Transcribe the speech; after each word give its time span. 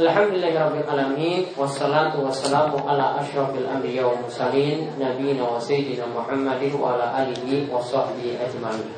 Alhamdulillahirrahmanirrahim 0.00 1.52
Wassalatu 1.60 2.24
wassalamu 2.24 2.80
ala 2.88 3.20
ashrafil 3.20 3.68
anbiya 3.68 4.08
wa 4.08 4.16
mursalin 4.16 4.88
Nabiina 4.96 5.44
wa 5.44 5.60
sayyidina 5.60 6.08
Muhammadin 6.08 6.72
wa 6.72 6.96
ala 6.96 7.20
alihi 7.20 7.68
wa 7.68 7.84
sahbihi 7.84 8.40
ajma'in 8.40 8.88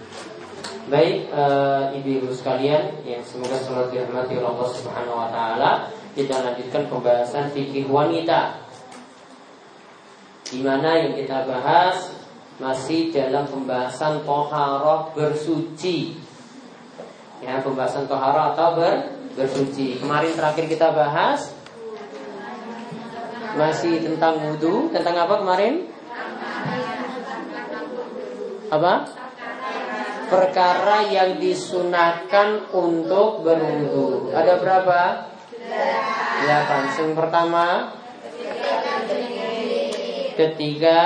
Baik 0.86 1.26
uh, 1.34 1.90
ibu-ibu 1.90 2.30
sekalian 2.30 3.02
yang 3.02 3.18
semoga 3.26 3.58
selalu 3.58 3.98
dirahmati 3.98 4.38
oleh 4.38 4.46
Allah 4.46 4.70
Subhanahu 4.70 5.18
wa 5.18 5.28
taala, 5.30 5.70
kita 6.14 6.38
lanjutkan 6.42 6.90
pembahasan 6.90 7.50
fikih 7.54 7.86
wanita. 7.86 8.62
Di 10.50 10.58
mana 10.58 10.98
yang 10.98 11.14
kita 11.14 11.46
bahas 11.46 12.14
masih 12.58 13.14
dalam 13.14 13.46
pembahasan 13.46 14.26
toharoh 14.26 15.14
bersuci. 15.14 16.18
Ya, 17.38 17.62
pembahasan 17.62 18.10
toharoh 18.10 18.52
atau 18.52 18.74
ber 18.74 19.11
bersuci. 19.36 20.00
Kemarin 20.00 20.32
terakhir 20.36 20.64
kita 20.68 20.92
bahas 20.92 21.52
masih 23.56 24.00
tentang 24.04 24.40
wudhu. 24.40 24.92
Tentang 24.92 25.16
apa 25.16 25.34
kemarin? 25.40 25.74
Apa? 28.72 28.94
Perkara 30.32 31.04
yang 31.12 31.36
disunahkan 31.36 32.72
untuk 32.72 33.44
berwudhu. 33.44 34.32
Ada 34.32 34.56
berapa? 34.56 35.00
Delapan. 36.42 36.82
Yang 36.96 37.12
pertama, 37.12 37.66
ketiga 40.34 41.00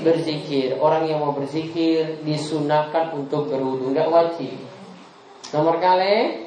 berzikir. 0.00 0.80
Orang 0.80 1.04
yang 1.04 1.20
mau 1.20 1.36
berzikir 1.36 2.24
disunahkan 2.24 3.12
untuk 3.12 3.52
berwudhu, 3.52 3.92
tidak 3.92 4.08
wajib. 4.08 4.56
Nomor 5.52 5.76
kali 5.78 6.45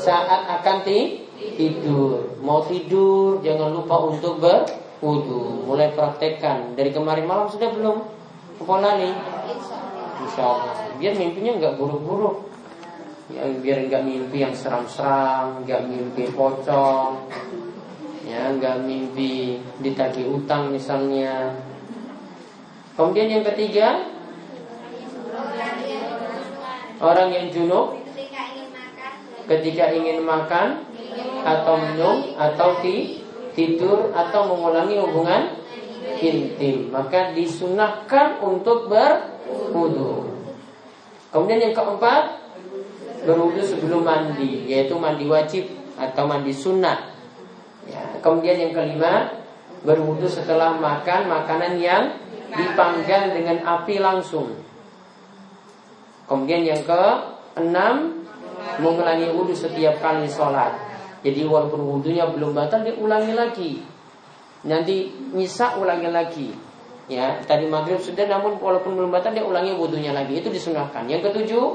saat 0.00 0.48
akan 0.60 0.82
tidur. 0.82 2.40
Mau 2.40 2.64
tidur 2.64 3.44
jangan 3.44 3.70
lupa 3.76 4.00
untuk 4.08 4.40
berwudu. 4.40 5.68
Mulai 5.68 5.92
praktekkan. 5.92 6.72
Dari 6.74 6.90
kemarin 6.90 7.28
malam 7.28 7.46
sudah 7.52 7.68
belum? 7.68 8.00
Kepala 8.56 8.96
nih? 8.96 9.14
Insya 10.24 10.42
Allah. 10.44 10.72
Biar 10.96 11.12
mimpinya 11.16 11.60
nggak 11.60 11.76
buruk-buruk. 11.76 12.48
Ya, 13.30 13.46
biar 13.46 13.86
nggak 13.86 14.02
mimpi 14.02 14.42
yang 14.42 14.50
seram-seram, 14.50 15.62
nggak 15.62 15.86
mimpi 15.86 16.26
pocong, 16.34 17.30
ya 18.26 18.50
nggak 18.58 18.82
mimpi 18.82 19.62
ditagih 19.78 20.26
utang 20.34 20.74
misalnya. 20.74 21.54
Kemudian 22.98 23.30
yang 23.30 23.46
ketiga, 23.46 24.02
orang 26.98 27.30
yang 27.30 27.54
junub 27.54 27.99
ketika 29.50 29.90
ingin 29.90 30.22
makan 30.22 30.86
atau 31.42 31.74
minum 31.74 32.38
atau 32.38 32.78
tidur 33.50 34.14
atau 34.14 34.46
mengulangi 34.46 34.94
hubungan 35.02 35.58
intim 36.22 36.94
maka 36.94 37.34
disunahkan 37.34 38.38
untuk 38.38 38.86
berwudu. 38.86 40.30
Kemudian 41.34 41.70
yang 41.70 41.74
keempat 41.74 42.38
berwudu 43.26 43.58
sebelum 43.66 44.06
mandi 44.06 44.70
yaitu 44.70 44.94
mandi 44.94 45.26
wajib 45.26 45.66
atau 45.98 46.30
mandi 46.30 46.54
sunnah. 46.54 47.10
Ya, 47.90 48.06
kemudian 48.22 48.70
yang 48.70 48.72
kelima 48.72 49.34
berwudu 49.82 50.30
setelah 50.30 50.78
makan 50.78 51.26
makanan 51.26 51.80
yang 51.82 52.14
dipanggang 52.54 53.34
dengan 53.34 53.66
api 53.66 53.98
langsung. 53.98 54.62
Kemudian 56.30 56.62
yang 56.62 56.82
keenam 56.86 58.19
mengulangi 58.80 59.30
wudhu 59.30 59.54
setiap 59.54 60.00
kali 60.00 60.26
sholat. 60.26 60.74
Jadi 61.20 61.44
walaupun 61.44 61.84
wudhunya 61.84 62.26
belum 62.32 62.56
batal, 62.56 62.80
dia 62.80 62.96
ulangi 62.96 63.32
lagi. 63.36 63.72
Nanti 64.64 65.12
misa 65.36 65.76
ulangi 65.76 66.08
lagi. 66.08 66.48
Ya, 67.10 67.42
tadi 67.42 67.66
maghrib 67.66 67.98
sudah, 67.98 68.24
namun 68.24 68.56
walaupun 68.56 68.96
belum 68.96 69.10
batal, 69.12 69.36
dia 69.36 69.44
ulangi 69.44 69.76
wudhunya 69.76 70.16
lagi. 70.16 70.40
Itu 70.40 70.48
disunahkan. 70.48 71.04
Yang 71.10 71.30
ketujuh, 71.30 71.66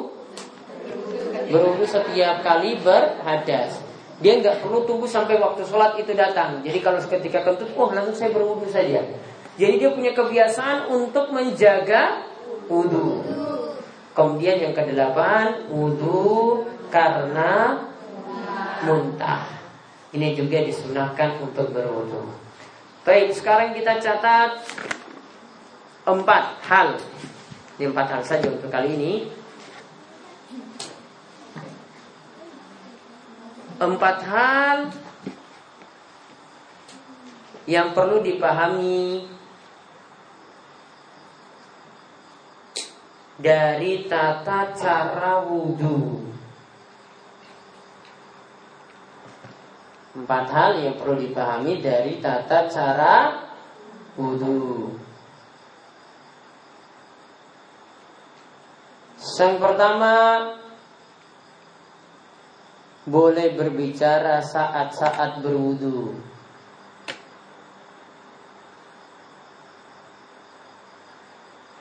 berwudhu 1.50 1.86
setiap 1.86 2.42
kali 2.42 2.80
berhadas. 2.82 3.86
Dia 4.24 4.40
nggak 4.40 4.64
perlu 4.64 4.88
tunggu 4.88 5.06
sampai 5.06 5.36
waktu 5.38 5.68
sholat 5.68 6.00
itu 6.00 6.16
datang. 6.16 6.64
Jadi 6.64 6.80
kalau 6.80 6.98
ketika 7.04 7.44
kentut, 7.44 7.70
oh 7.76 7.92
langsung 7.92 8.16
saya 8.16 8.32
berwudhu 8.32 8.66
saja. 8.72 9.04
Jadi 9.60 9.74
dia 9.76 9.92
punya 9.92 10.16
kebiasaan 10.16 10.88
untuk 10.88 11.36
menjaga 11.36 12.24
wudhu. 12.72 13.24
Kemudian 14.16 14.64
yang 14.64 14.72
kedelapan, 14.72 15.68
wudhu 15.68 16.64
karena 16.90 17.82
muntah. 18.86 19.46
Ini 20.16 20.32
juga 20.38 20.64
disunahkan 20.64 21.44
untuk 21.44 21.76
berwudhu. 21.76 22.32
Baik, 23.04 23.36
sekarang 23.36 23.76
kita 23.76 24.00
catat 24.00 24.64
empat 26.08 26.46
hal. 26.66 26.98
Ini 27.76 27.92
empat 27.92 28.08
hal 28.08 28.22
saja 28.24 28.48
untuk 28.48 28.72
kali 28.72 28.96
ini. 28.96 29.14
Empat 33.76 34.18
hal 34.24 34.78
yang 37.68 37.92
perlu 37.92 38.24
dipahami 38.24 39.28
dari 43.36 44.08
tata 44.08 44.72
cara 44.72 45.44
wudhu. 45.44 46.35
Empat 50.16 50.46
hal 50.48 50.72
yang 50.80 50.96
perlu 50.96 51.20
dipahami 51.20 51.84
dari 51.84 52.24
tata 52.24 52.72
cara 52.72 53.16
wudhu. 54.16 54.96
Yang 59.20 59.56
pertama 59.60 60.14
boleh 63.04 63.48
berbicara 63.60 64.40
saat-saat 64.40 65.44
berwudhu. 65.44 66.16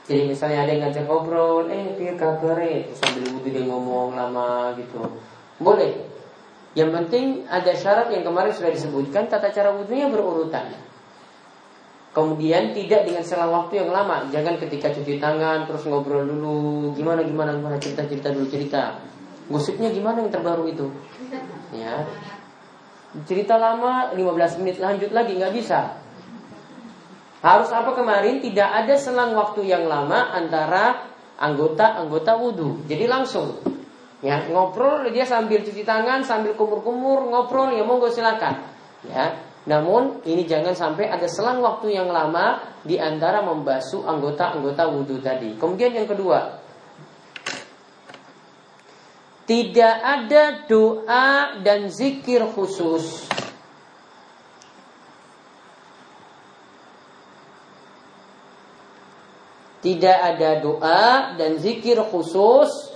Jadi 0.05 0.29
misalnya 0.29 0.69
ada 0.69 0.73
yang 0.75 0.83
ngajak 0.85 1.05
ngobrol, 1.09 1.71
eh 1.71 1.97
dia 1.97 2.13
kabar 2.19 2.61
sambil 2.99 3.25
wudhu 3.31 3.49
dia 3.49 3.63
ngomong 3.63 4.19
lama 4.19 4.75
gitu. 4.75 5.01
Boleh. 5.63 6.14
Yang 6.75 6.91
penting 6.91 7.25
ada 7.47 7.71
syarat 7.71 8.11
yang 8.11 8.27
kemarin 8.27 8.51
sudah 8.51 8.75
disebutkan 8.75 9.31
tata 9.31 9.55
cara 9.55 9.71
wudhunya 9.71 10.11
berurutan. 10.11 10.75
Kemudian 12.15 12.71
tidak 12.75 13.11
dengan 13.11 13.27
selang 13.27 13.51
waktu 13.51 13.83
yang 13.83 13.91
lama. 13.91 14.31
Jangan 14.31 14.59
ketika 14.63 14.91
cuci 14.95 15.19
tangan 15.19 15.67
terus 15.67 15.83
ngobrol 15.87 16.23
dulu, 16.23 16.95
gimana 16.95 17.27
gimana 17.27 17.55
gimana 17.59 17.77
cerita-cerita 17.79 18.31
dulu 18.31 18.47
cerita. 18.47 19.03
Gosipnya 19.51 19.91
gimana 19.91 20.23
yang 20.23 20.31
terbaru 20.31 20.71
itu? 20.71 20.87
Ya. 21.75 22.07
Cerita 23.27 23.59
lama 23.59 24.15
15 24.15 24.63
menit 24.63 24.79
lanjut 24.79 25.11
lagi 25.11 25.39
nggak 25.39 25.55
bisa. 25.55 25.99
Harus 27.43 27.71
apa 27.75 27.99
kemarin? 27.99 28.39
Tidak 28.43 28.69
ada 28.83 28.95
selang 28.95 29.35
waktu 29.35 29.67
yang 29.67 29.87
lama 29.87 30.33
antara 30.35 31.07
anggota-anggota 31.39 32.39
wudhu. 32.39 32.87
Jadi 32.87 33.05
langsung 33.11 33.59
ya 34.25 34.49
ngobrol 34.49 35.05
dia 35.13 35.29
sambil 35.29 35.61
cuci 35.61 35.85
tangan, 35.85 36.25
sambil 36.25 36.57
kumur-kumur 36.57 37.29
ngobrol 37.29 37.77
ya 37.77 37.85
monggo 37.85 38.09
silakan. 38.09 38.65
Ya. 39.05 39.37
Namun 39.65 40.25
ini 40.29 40.45
jangan 40.45 40.73
sampai 40.73 41.09
ada 41.09 41.29
selang 41.29 41.61
waktu 41.61 41.97
yang 41.97 42.09
lama 42.09 42.61
di 42.85 43.01
antara 43.01 43.41
membasuh 43.45 44.05
anggota-anggota 44.05 44.89
wudhu 44.93 45.21
tadi. 45.25 45.57
Kemudian 45.57 45.93
yang 45.93 46.09
kedua, 46.09 46.61
tidak 49.45 49.97
ada 50.01 50.65
doa 50.69 51.61
dan 51.61 51.93
zikir 51.93 52.45
khusus 52.49 53.29
Tidak 59.85 60.17
ada 60.17 60.65
doa 60.65 61.37
dan 61.37 61.61
zikir 61.61 62.01
khusus 62.09 62.94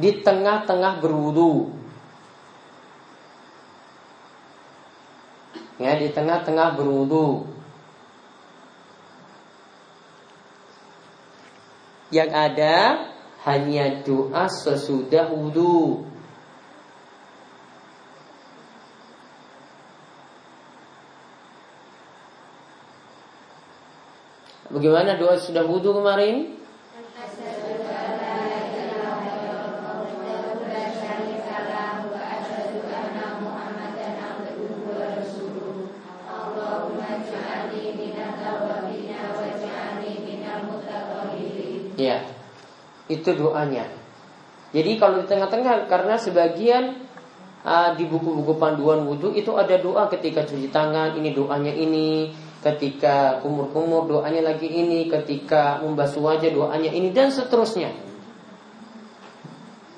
di 0.00 0.24
tengah-tengah 0.24 1.04
berwudu. 1.04 1.76
Ya, 5.76 5.96
di 6.00 6.08
tengah-tengah 6.08 6.76
berwudu. 6.76 7.48
Yang 12.10 12.30
ada 12.34 12.76
hanya 13.44 14.02
doa 14.02 14.50
sesudah 14.50 15.30
wudu. 15.30 16.10
Bagaimana 24.70 25.18
doa 25.18 25.34
sudah 25.34 25.66
wudhu 25.66 25.98
kemarin? 25.98 26.59
Itu 43.20 43.36
doanya. 43.36 43.86
Jadi 44.70 44.96
kalau 44.96 45.20
di 45.20 45.26
tengah-tengah 45.28 45.90
karena 45.90 46.14
sebagian 46.16 47.04
uh, 47.66 47.92
di 47.98 48.06
buku-buku 48.06 48.56
panduan 48.56 49.04
wudhu 49.04 49.34
itu 49.36 49.52
ada 49.58 49.76
doa 49.76 50.08
ketika 50.08 50.46
cuci 50.46 50.72
tangan, 50.72 51.18
ini 51.18 51.36
doanya 51.36 51.74
ini, 51.74 52.32
ketika 52.64 53.42
kumur-kumur 53.44 54.06
doanya 54.06 54.54
lagi 54.54 54.68
ini, 54.68 55.10
ketika 55.10 55.82
membasuh 55.82 56.22
wajah 56.22 56.50
doanya 56.54 56.90
ini 56.92 57.10
dan 57.10 57.28
seterusnya. 57.28 57.92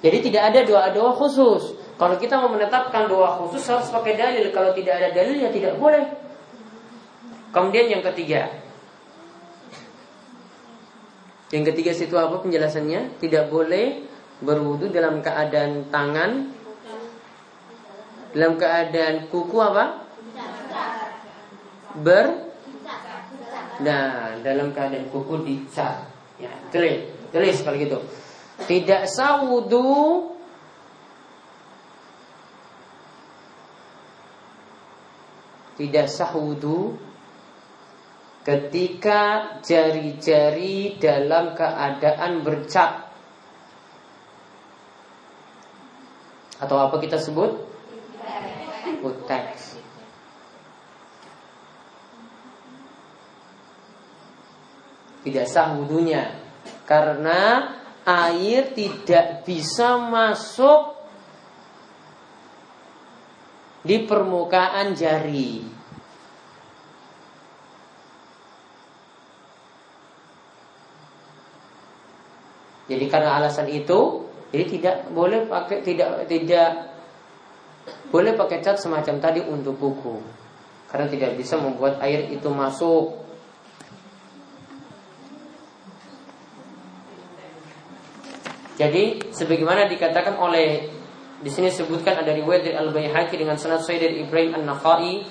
Jadi 0.03 0.19
tidak 0.31 0.43
ada 0.51 0.61
doa-doa 0.67 1.15
khusus. 1.15 1.79
Kalau 1.95 2.19
kita 2.19 2.35
mau 2.43 2.51
menetapkan 2.51 3.07
doa 3.07 3.39
khusus 3.39 3.63
harus 3.71 3.87
pakai 3.87 4.19
dalil. 4.19 4.51
Kalau 4.51 4.75
tidak 4.75 4.99
ada 4.99 5.15
dalil 5.15 5.39
ya 5.39 5.55
tidak 5.55 5.79
boleh. 5.79 6.03
Kemudian 7.55 7.87
yang 7.87 8.03
ketiga. 8.03 8.51
Yang 11.52 11.64
ketiga 11.72 11.93
situ 11.93 12.16
apa 12.16 12.40
penjelasannya? 12.40 13.20
Tidak 13.20 13.52
boleh 13.52 14.08
berwudu 14.40 14.88
dalam 14.88 15.20
keadaan 15.20 15.93
tangan 15.93 16.50
dalam 18.32 18.56
keadaan 18.56 19.28
kuku 19.28 19.56
apa? 19.60 20.08
Ber 22.00 22.49
Nah, 23.82 24.38
dalam 24.46 24.70
keadaan 24.70 25.10
kuku 25.10 25.43
dicat. 25.43 26.06
Ya, 26.38 26.54
tulis, 26.70 27.02
tulis 27.34 27.56
kalau 27.66 27.76
gitu. 27.76 27.99
Tidak 28.62 29.10
sah 29.10 29.43
wudu 29.43 30.31
Tidak 35.72 36.06
sah 36.06 36.31
wudu 36.37 36.94
ketika 38.43 39.55
jari-jari 39.62 40.99
dalam 40.99 41.55
keadaan 41.55 42.43
bercat 42.43 43.11
atau 46.59 46.77
apa 46.79 46.97
kita 46.99 47.19
sebut? 47.19 47.71
Uteks 49.03 49.73
tidak 55.23 55.47
sah 55.47 55.75
wudhunya. 55.79 56.35
Karena 56.87 57.73
air 58.03 58.75
tidak 58.75 59.47
bisa 59.47 59.97
masuk 59.97 60.99
di 63.87 64.03
permukaan 64.06 64.95
jari. 64.95 65.81
Jadi 72.90 73.05
karena 73.06 73.38
alasan 73.38 73.70
itu, 73.70 74.26
jadi 74.50 74.64
tidak 74.67 74.96
boleh 75.14 75.46
pakai 75.46 75.81
tidak 75.87 76.26
tidak 76.26 76.93
boleh 78.11 78.32
pakai 78.37 78.58
cat 78.62 78.79
semacam 78.79 79.19
tadi 79.23 79.40
untuk 79.43 79.79
kuku. 79.79 80.19
Karena 80.90 81.08
tidak 81.08 81.40
bisa 81.40 81.56
membuat 81.56 81.96
air 82.05 82.29
itu 82.29 82.52
masuk 82.52 83.23
Jadi 88.82 89.31
sebagaimana 89.31 89.87
dikatakan 89.87 90.40
oleh 90.40 90.90
di 91.43 91.50
sini 91.50 91.69
sebutkan 91.69 92.19
ada 92.19 92.35
riwayat 92.35 92.67
dari 92.67 92.76
Al-Baihaqi 92.78 93.35
dengan 93.38 93.55
sanad 93.55 93.85
sahih 93.85 94.02
dari 94.02 94.26
Ibrahim 94.26 94.58
An-Nakhai 94.58 95.23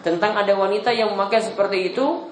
tentang 0.00 0.36
ada 0.38 0.52
wanita 0.54 0.94
yang 0.94 1.12
memakai 1.12 1.42
seperti 1.42 1.92
itu. 1.92 2.27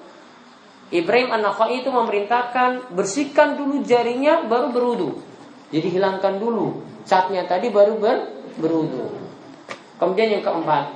Ibrahim 0.87 1.35
An-Nakhai 1.35 1.83
itu 1.83 1.91
memerintahkan 1.91 2.95
bersihkan 2.95 3.59
dulu 3.59 3.83
jarinya 3.83 4.47
baru 4.47 4.71
berudu. 4.71 5.09
Jadi 5.67 5.87
hilangkan 5.99 6.39
dulu 6.39 6.79
catnya 7.03 7.43
tadi 7.43 7.67
baru 7.67 7.99
ber, 7.99 8.17
berudu. 8.55 9.11
Kemudian 9.99 10.39
yang 10.39 10.43
keempat, 10.45 10.95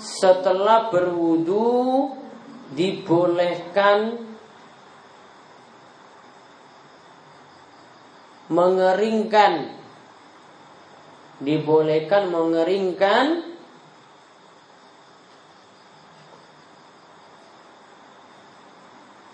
setelah 0.00 0.88
berwudu 0.88 2.14
dibolehkan 2.72 4.24
mengeringkan 8.46 9.74
dibolehkan 11.42 12.30
mengeringkan 12.30 13.55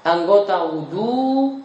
anggota 0.03 0.67
wudhu 0.67 1.63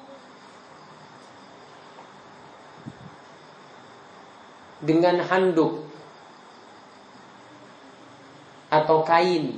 dengan 4.82 5.22
handuk. 5.26 5.86
Atau 8.68 9.02
kain. 9.04 9.58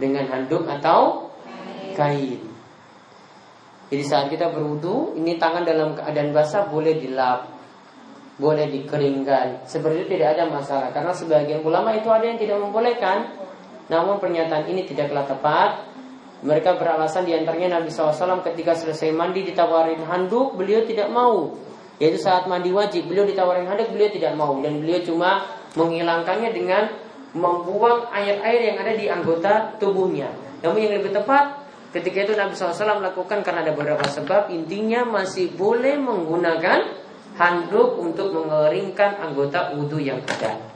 Dengan 0.00 0.26
handuk 0.26 0.66
atau 0.66 1.30
kain. 1.94 2.54
Jadi 3.92 4.02
saat 4.02 4.26
kita 4.32 4.50
berwudu, 4.50 5.14
ini 5.14 5.38
tangan 5.38 5.62
dalam 5.62 5.94
keadaan 5.94 6.34
basah 6.34 6.66
boleh 6.66 6.98
dilap, 6.98 7.46
boleh 8.40 8.66
dikeringkan. 8.66 9.68
Seperti 9.68 10.02
itu 10.02 10.18
tidak 10.18 10.34
ada 10.34 10.50
masalah 10.50 10.88
karena 10.90 11.12
sebagian 11.14 11.62
ulama 11.62 11.94
itu 11.94 12.10
ada 12.10 12.26
yang 12.26 12.40
tidak 12.40 12.58
membolehkan. 12.58 13.43
Namun 13.88 14.20
pernyataan 14.20 14.64
ini 14.68 14.88
tidaklah 14.88 15.28
tepat. 15.28 15.92
Mereka 16.44 16.76
beralasan 16.76 17.24
di 17.24 17.32
antaranya 17.32 17.80
Nabi 17.80 17.88
SAW 17.88 18.44
ketika 18.44 18.76
selesai 18.76 19.08
mandi 19.16 19.48
ditawarin 19.48 20.04
handuk, 20.04 20.60
beliau 20.60 20.84
tidak 20.84 21.08
mau. 21.08 21.56
Yaitu 21.96 22.20
saat 22.20 22.44
mandi 22.44 22.68
wajib, 22.68 23.08
beliau 23.08 23.24
ditawarin 23.24 23.64
handuk, 23.64 23.88
beliau 23.88 24.12
tidak 24.12 24.36
mau. 24.36 24.52
Dan 24.60 24.84
beliau 24.84 25.00
cuma 25.00 25.48
menghilangkannya 25.72 26.50
dengan 26.52 26.92
membuang 27.32 28.12
air-air 28.12 28.72
yang 28.72 28.76
ada 28.78 28.92
di 28.92 29.06
anggota 29.08 29.52
tubuhnya. 29.80 30.28
Namun 30.60 30.78
yang 30.84 30.94
lebih 31.00 31.16
tepat, 31.16 31.64
Ketika 31.94 32.26
itu 32.26 32.34
Nabi 32.34 32.58
SAW 32.58 32.98
melakukan 32.98 33.46
karena 33.46 33.62
ada 33.62 33.70
beberapa 33.70 34.02
sebab 34.02 34.50
Intinya 34.50 35.06
masih 35.06 35.54
boleh 35.54 35.94
menggunakan 35.94 36.90
handuk 37.38 38.02
untuk 38.02 38.34
mengeringkan 38.34 39.22
anggota 39.22 39.70
wudhu 39.78 40.02
yang 40.02 40.18
ada 40.26 40.73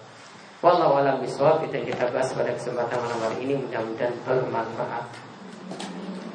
Wallahu 0.58 0.98
a'lam 0.98 1.22
bishawab 1.22 1.62
itu 1.66 1.74
yang 1.78 1.86
kita 1.86 2.10
bahas 2.10 2.34
pada 2.34 2.50
kesempatan 2.50 2.98
malam 2.98 3.18
hari 3.22 3.46
ini 3.46 3.54
mudah-mudahan 3.62 4.14
bermanfaat. 4.26 5.04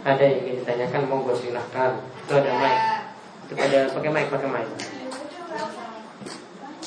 Ada 0.08 0.24
yang 0.24 0.38
ingin 0.48 0.56
ditanyakan 0.63 1.01
monggo 1.12 1.36
silahkan. 1.36 2.00
Itu 2.24 2.39
ada 2.39 2.51
mic. 2.56 2.77
Itu 3.51 3.53
ada 3.60 3.80
pakai 3.92 4.12
mic, 4.15 4.25
pakai 4.32 4.50
mic. 4.51 4.68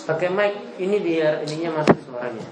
Pakai 0.09 0.29
mic 0.33 0.53
ini 0.81 0.97
biar 0.97 1.45
ininya 1.45 1.85
masuk 1.85 1.99
suaranya. 2.09 2.47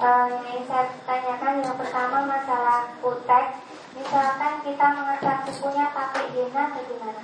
uh, 0.00 0.28
yang 0.28 0.64
saya 0.68 0.92
tanyakan 1.08 1.64
yang 1.64 1.76
pertama 1.76 2.18
masalah 2.28 2.92
kutek. 3.00 3.64
Misalkan 3.96 4.60
kita 4.60 4.86
mengecat 4.92 5.38
kukunya 5.48 5.88
pakai 5.88 6.24
henna 6.36 6.64
bagaimana? 6.68 7.22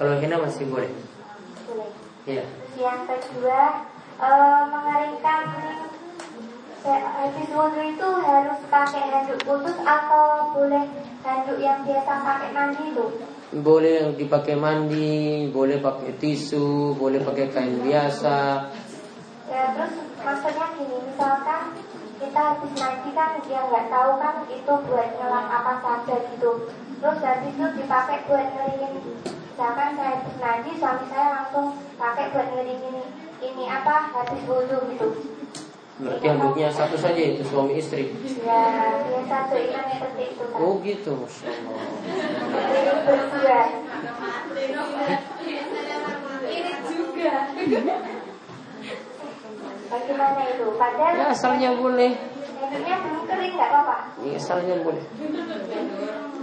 Kalau 0.00 0.14
henna 0.16 0.36
masih 0.40 0.64
boleh. 0.64 0.88
Boleh. 1.68 2.05
Iya. 2.26 2.44
Yang 2.74 3.00
kedua 3.06 3.86
uh, 4.18 4.62
mengeringkan 4.66 5.42
habis 6.86 7.48
wudhu 7.50 7.82
itu 7.82 8.08
harus 8.22 8.58
pakai 8.70 9.02
handuk 9.10 9.42
khusus 9.42 9.78
atau 9.82 10.54
boleh 10.54 10.86
handuk 11.22 11.58
yang 11.58 11.82
biasa 11.86 12.12
pakai 12.22 12.50
mandi 12.54 12.82
itu? 12.94 13.06
Boleh 13.62 13.92
yang 14.02 14.12
dipakai 14.18 14.54
mandi, 14.58 15.50
boleh 15.54 15.78
pakai 15.78 16.18
tisu, 16.18 16.98
boleh 16.98 17.22
pakai 17.22 17.46
kain 17.50 17.78
biasa. 17.82 18.70
Ya 19.46 19.62
terus 19.74 19.94
maksudnya 20.22 20.66
gini, 20.74 20.98
misalkan 21.06 21.74
kita 22.16 22.40
habis 22.40 22.72
ngaji 22.74 23.10
kan 23.12 23.30
dia 23.44 23.60
nggak 23.60 23.86
tahu 23.92 24.10
kan 24.18 24.34
itu 24.48 24.72
buat 24.88 25.08
nyelam 25.20 25.46
apa 25.52 25.72
saja 25.84 26.16
gitu 26.32 26.50
terus 26.96 27.18
habis 27.20 27.52
itu 27.52 27.66
dipakai 27.76 28.24
buat 28.24 28.46
ngeringin 28.56 29.04
misalkan 29.52 29.90
saya 30.00 30.10
habis 30.16 30.36
ngaji 30.40 30.70
suami 30.80 31.04
saya 31.12 31.28
langsung 31.56 31.80
pakai 31.96 32.36
buat 32.36 32.52
ngeringin 32.52 33.00
ini 33.40 33.64
apa 33.64 34.12
habis 34.12 34.44
wudhu 34.44 34.92
gitu 34.92 35.08
Berarti 35.96 36.28
handuknya 36.28 36.68
satu 36.68 36.92
saja 37.00 37.16
itu 37.16 37.40
suami 37.40 37.80
istri. 37.80 38.12
Ya, 38.44 38.68
ya 39.08 39.20
satu 39.24 39.56
itu 39.56 39.72
seperti 39.72 40.36
itu 40.36 40.44
kan. 40.44 40.60
Oh 40.60 40.76
gitu, 40.84 41.16
masya 41.16 41.48
Allah. 41.56 41.80
Berdua. 43.08 43.60
Ini 46.52 46.72
juga. 46.84 47.34
Bagaimana 49.88 50.40
itu? 50.52 50.66
Padahal 50.76 51.14
Ya 51.16 51.26
asalnya 51.32 51.70
boleh. 51.80 52.12
handuknya 52.60 52.96
belum 53.00 53.22
kering 53.24 53.52
nggak 53.56 53.68
apa-apa. 53.72 53.96
Ini 54.20 54.36
asalnya 54.36 54.74
boleh. 54.84 55.04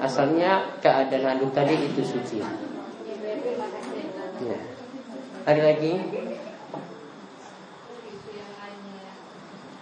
Asalnya 0.02 0.52
keadaan 0.82 1.26
handuk 1.30 1.54
tadi 1.54 1.78
itu 1.78 2.02
suci. 2.02 2.42
Ya. 4.42 4.73
Ada 5.44 5.60
lagi? 5.60 5.94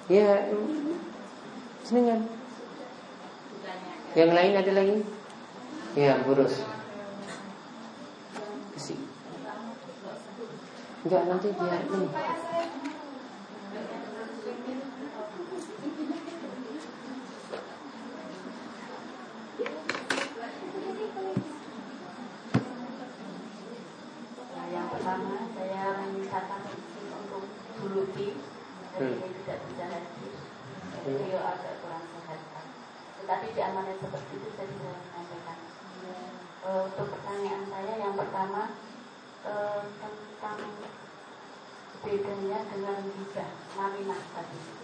Ya, 0.10 0.50
senengan. 1.86 2.26
Yang 4.18 4.32
lain 4.34 4.54
ada 4.58 4.72
lagi? 4.74 4.98
Ya, 5.94 6.18
burus. 6.26 6.66
Kasih. 8.74 8.98
Enggak 11.06 11.24
nanti 11.30 11.48
dia 11.54 11.78
ini. 11.78 12.10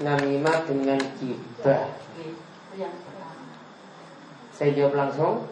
Namimah 0.01 0.58
dengan 0.66 1.00
gibah. 1.18 1.84
Saya 4.54 4.72
jawab 4.74 4.94
langsung. 4.98 5.46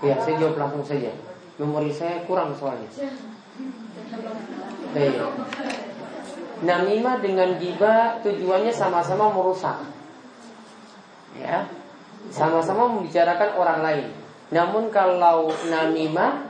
Ya, 0.00 0.14
saya 0.20 0.34
jawab 0.40 0.56
langsung 0.60 0.84
saja. 0.84 1.12
Memori 1.60 1.92
saya 1.92 2.24
kurang 2.24 2.56
soalnya. 2.56 2.88
Baik. 4.92 5.16
Namimah 6.60 7.16
dengan 7.24 7.56
gibah 7.56 8.20
tujuannya 8.20 8.72
sama-sama 8.72 9.32
merusak. 9.32 9.80
Ya. 11.36 11.68
Sama-sama 12.28 12.88
membicarakan 12.88 13.56
orang 13.56 13.80
lain. 13.80 14.06
Namun 14.52 14.92
kalau 14.92 15.48
namimah 15.72 16.49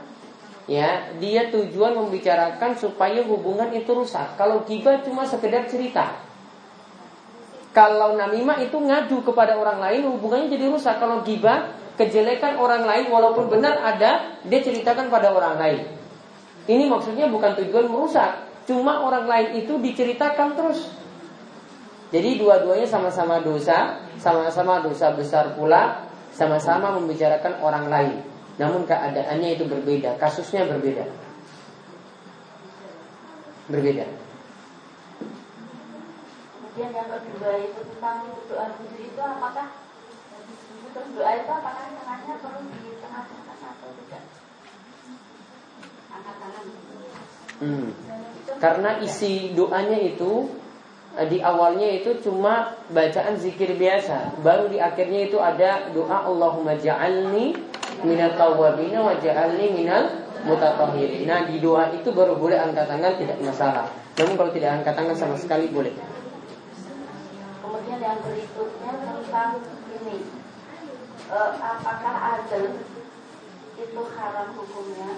ya 0.69 1.13
dia 1.17 1.49
tujuan 1.49 1.97
membicarakan 1.97 2.77
supaya 2.77 3.21
hubungan 3.25 3.71
itu 3.73 3.89
rusak. 3.93 4.37
Kalau 4.37 4.65
gibah 4.65 5.01
cuma 5.01 5.25
sekedar 5.25 5.65
cerita. 5.65 6.17
Kalau 7.71 8.19
namimah 8.19 8.59
itu 8.59 8.75
ngadu 8.75 9.23
kepada 9.23 9.55
orang 9.55 9.79
lain 9.79 10.03
hubungannya 10.11 10.51
jadi 10.51 10.67
rusak. 10.67 10.99
Kalau 10.99 11.23
gibah 11.23 11.71
kejelekan 11.95 12.57
orang 12.57 12.83
lain 12.83 13.13
walaupun 13.13 13.47
benar 13.47 13.79
ada 13.79 14.41
dia 14.43 14.59
ceritakan 14.59 15.07
pada 15.07 15.31
orang 15.31 15.55
lain. 15.61 15.79
Ini 16.69 16.85
maksudnya 16.85 17.25
bukan 17.25 17.57
tujuan 17.57 17.89
merusak, 17.89 18.47
cuma 18.69 19.01
orang 19.01 19.25
lain 19.25 19.65
itu 19.65 19.81
diceritakan 19.81 20.53
terus. 20.53 20.93
Jadi 22.11 22.37
dua-duanya 22.37 22.85
sama-sama 22.85 23.41
dosa, 23.41 23.97
sama-sama 24.19 24.83
dosa 24.83 25.15
besar 25.15 25.55
pula, 25.57 26.05
sama-sama 26.35 26.93
membicarakan 26.99 27.57
orang 27.63 27.85
lain. 27.87 28.17
Namun 28.59 28.83
keadaannya 28.83 29.55
itu 29.55 29.63
berbeda, 29.69 30.19
kasusnya 30.19 30.67
berbeda. 30.67 31.07
Berbeda. 33.71 34.05
Kemudian 36.71 36.91
yang 36.95 37.09
kedua 37.11 37.51
itu 37.59 37.79
tentang 37.83 38.31
doa 38.47 38.65
wudhu 38.79 38.95
itu 38.95 39.21
apakah 39.21 39.67
terus 40.91 41.09
doa 41.15 41.31
itu 41.35 41.51
apakah 41.51 41.83
tengahnya 41.99 42.35
perlu 42.39 42.61
di 42.67 42.95
tengah-tengah 42.99 43.55
atau 43.59 43.89
tidak? 43.91 44.23
Angkat 46.11 46.35
tangan. 46.39 46.65
Hmm. 47.61 47.89
Karena 48.57 48.91
isi 49.03 49.51
doanya 49.51 49.99
itu 49.99 50.47
eh, 51.19 51.27
di 51.27 51.43
awalnya 51.43 51.91
itu 51.91 52.23
cuma 52.23 52.73
bacaan 52.87 53.35
zikir 53.35 53.75
biasa, 53.75 54.39
baru 54.39 54.71
di 54.71 54.79
akhirnya 54.79 55.27
itu 55.27 55.37
ada 55.43 55.91
doa 55.91 56.23
Allahumma 56.23 56.79
ja'alni 56.79 57.53
minat 58.01 58.39
tawabina 58.39 58.99
wa 59.03 59.13
ja'alni 59.19 59.75
minal 59.75 60.21
mutatahhirin. 60.45 61.27
Nah, 61.29 61.45
di 61.45 61.61
doa 61.61 61.93
itu 61.93 62.09
baru 62.09 62.37
boleh 62.37 62.57
angkat 62.57 62.89
tangan 62.89 63.13
tidak 63.17 63.37
masalah. 63.43 63.85
Namun 64.17 64.33
kalau 64.37 64.51
tidak 64.53 64.81
angkat 64.81 64.93
tangan 64.97 65.15
sama 65.17 65.35
sekali 65.37 65.69
boleh. 65.69 65.93
Kemudian 67.61 67.99
yang 68.01 68.19
berikutnya 68.25 68.91
tentang 68.91 69.51
ini. 70.01 70.17
E, 71.31 71.39
apakah 71.61 72.15
azl 72.35 72.65
itu 73.79 74.01
haram 74.17 74.47
hukumnya? 74.57 75.09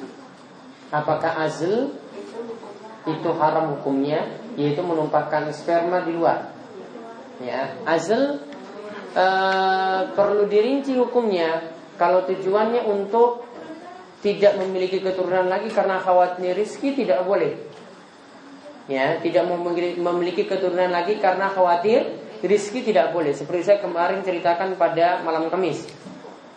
Apakah 0.93 1.31
azl 1.49 1.97
itu, 2.13 2.37
hukumnya 2.37 2.89
itu 3.09 3.29
haram 3.41 3.65
hukumnya 3.79 4.19
yaitu 4.53 4.85
menumpahkan 4.85 5.49
sperma 5.55 6.05
di 6.05 6.13
luar? 6.13 6.53
Ya, 7.41 7.73
azl 7.87 8.45
e, 9.17 9.25
perlu 10.13 10.45
dirinci 10.45 10.93
hukumnya 10.99 11.72
kalau 11.95 12.25
tujuannya 12.25 12.83
untuk 12.89 13.45
tidak 14.23 14.55
memiliki 14.55 15.03
keturunan 15.03 15.51
lagi 15.51 15.67
karena 15.67 15.99
khawatir 15.99 16.55
rizki 16.55 16.95
tidak 16.95 17.27
boleh. 17.27 17.59
Ya, 18.87 19.19
tidak 19.19 19.47
memiliki 19.95 20.43
keturunan 20.43 20.91
lagi 20.91 21.19
karena 21.19 21.51
khawatir 21.51 22.07
rizki 22.43 22.83
tidak 22.83 23.11
boleh. 23.11 23.31
Seperti 23.35 23.67
saya 23.67 23.79
kemarin 23.79 24.23
ceritakan 24.23 24.75
pada 24.75 25.23
malam 25.23 25.47
Kamis. 25.51 25.87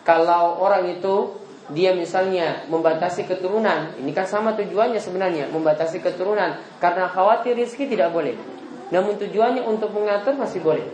Kalau 0.03 0.59
orang 0.63 0.87
itu 0.91 1.35
dia 1.67 1.91
misalnya 1.91 2.63
membatasi 2.71 3.27
keturunan, 3.27 3.91
ini 3.99 4.15
kan 4.15 4.23
sama 4.23 4.55
tujuannya 4.55 5.03
sebenarnya, 5.03 5.51
membatasi 5.51 5.99
keturunan 5.99 6.55
karena 6.79 7.11
khawatir 7.11 7.59
rizki 7.59 7.91
tidak 7.91 8.15
boleh. 8.15 8.39
Namun 8.87 9.19
tujuannya 9.19 9.67
untuk 9.67 9.91
mengatur 9.91 10.39
masih 10.39 10.63
boleh. 10.63 10.87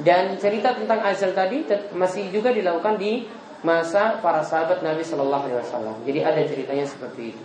Dan 0.00 0.40
cerita 0.40 0.72
tentang 0.72 1.04
azal 1.04 1.36
tadi 1.36 1.68
masih 1.92 2.32
juga 2.32 2.54
dilakukan 2.54 2.96
di 2.96 3.28
masa 3.66 4.22
para 4.22 4.42
sahabat 4.44 4.82
Nabi 4.86 5.02
Shallallahu 5.02 5.44
Alaihi 5.50 5.60
Wasallam. 5.62 5.96
Jadi 6.06 6.18
ada 6.22 6.40
ceritanya 6.46 6.86
seperti 6.86 7.34
itu. 7.34 7.44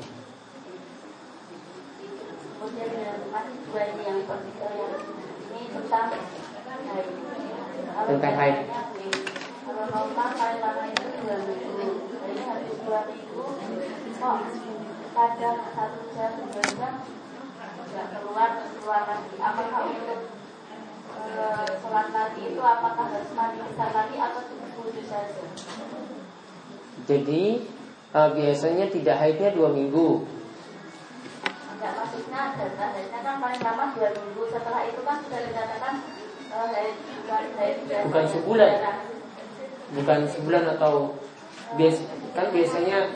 tentang 8.03 8.36
haid. 8.36 8.58
Kalau 9.63 9.86
normal 9.89 10.29
paling 10.36 10.60
lama 10.62 10.84
itu 10.91 11.08
dua 11.24 11.38
minggu. 11.48 11.82
Jadi 12.13 12.41
habis 12.46 12.75
dua 12.84 13.00
minggu, 13.10 13.46
kok 14.20 14.38
kadang 15.13 15.60
satu 15.72 16.01
jam 16.13 16.32
dua 16.51 16.65
jam 16.77 16.93
nggak 17.93 18.08
keluar 18.17 18.50
keluar 18.60 19.01
lagi. 19.08 19.36
Apakah 19.39 19.82
untuk 19.88 20.22
sholat 21.79 22.08
lagi 22.12 22.41
itu 22.51 22.62
apakah 22.62 23.05
harus 23.08 23.32
mandi 23.38 23.60
besar 23.63 23.89
lagi 23.96 24.15
atau 24.20 24.41
cukup 24.50 24.62
wudhu 24.62 24.62
saja? 24.62 24.62
Jadi 27.04 27.44
uh, 28.16 28.30
biasanya 28.36 28.86
tidak 28.92 29.16
haidnya 29.20 29.50
dua 29.56 29.70
minggu. 29.72 30.24
Tidak 31.44 31.94
maksudnya 32.00 32.42
haidnya 32.56 33.20
kan 33.24 33.36
paling 33.40 33.62
lama 33.63 33.86
dua 33.96 34.10
minggu. 34.12 34.44
Setelah 34.52 34.82
itu 34.88 35.02
kan 35.04 35.18
sudah 35.24 35.40
dikatakan 35.40 35.94
uh, 36.52 36.68
haid 36.72 36.96
bukan 37.00 37.44
haid 37.60 37.78
bukan 38.08 38.25
sebulan. 38.28 38.72
Bukan 39.94 40.20
sebulan 40.25 40.63
atau 40.80 40.94
bias 41.80 41.98
kan 42.34 42.50
biasanya 42.50 43.13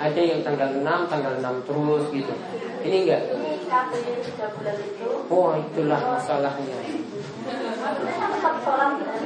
ada 0.00 0.20
yang 0.20 0.40
tanggal 0.40 0.80
6, 0.80 1.12
tanggal 1.12 1.32
6 1.38 1.68
terus 1.68 2.04
gitu. 2.10 2.34
Ini 2.82 2.96
enggak? 3.04 3.22
Ini 3.30 3.52
KPI 3.68 4.12
3 4.32 4.54
bulan 4.56 4.76
itu. 4.80 5.08
Oh, 5.28 5.52
itulah 5.60 6.00
masalahnya. 6.16 6.78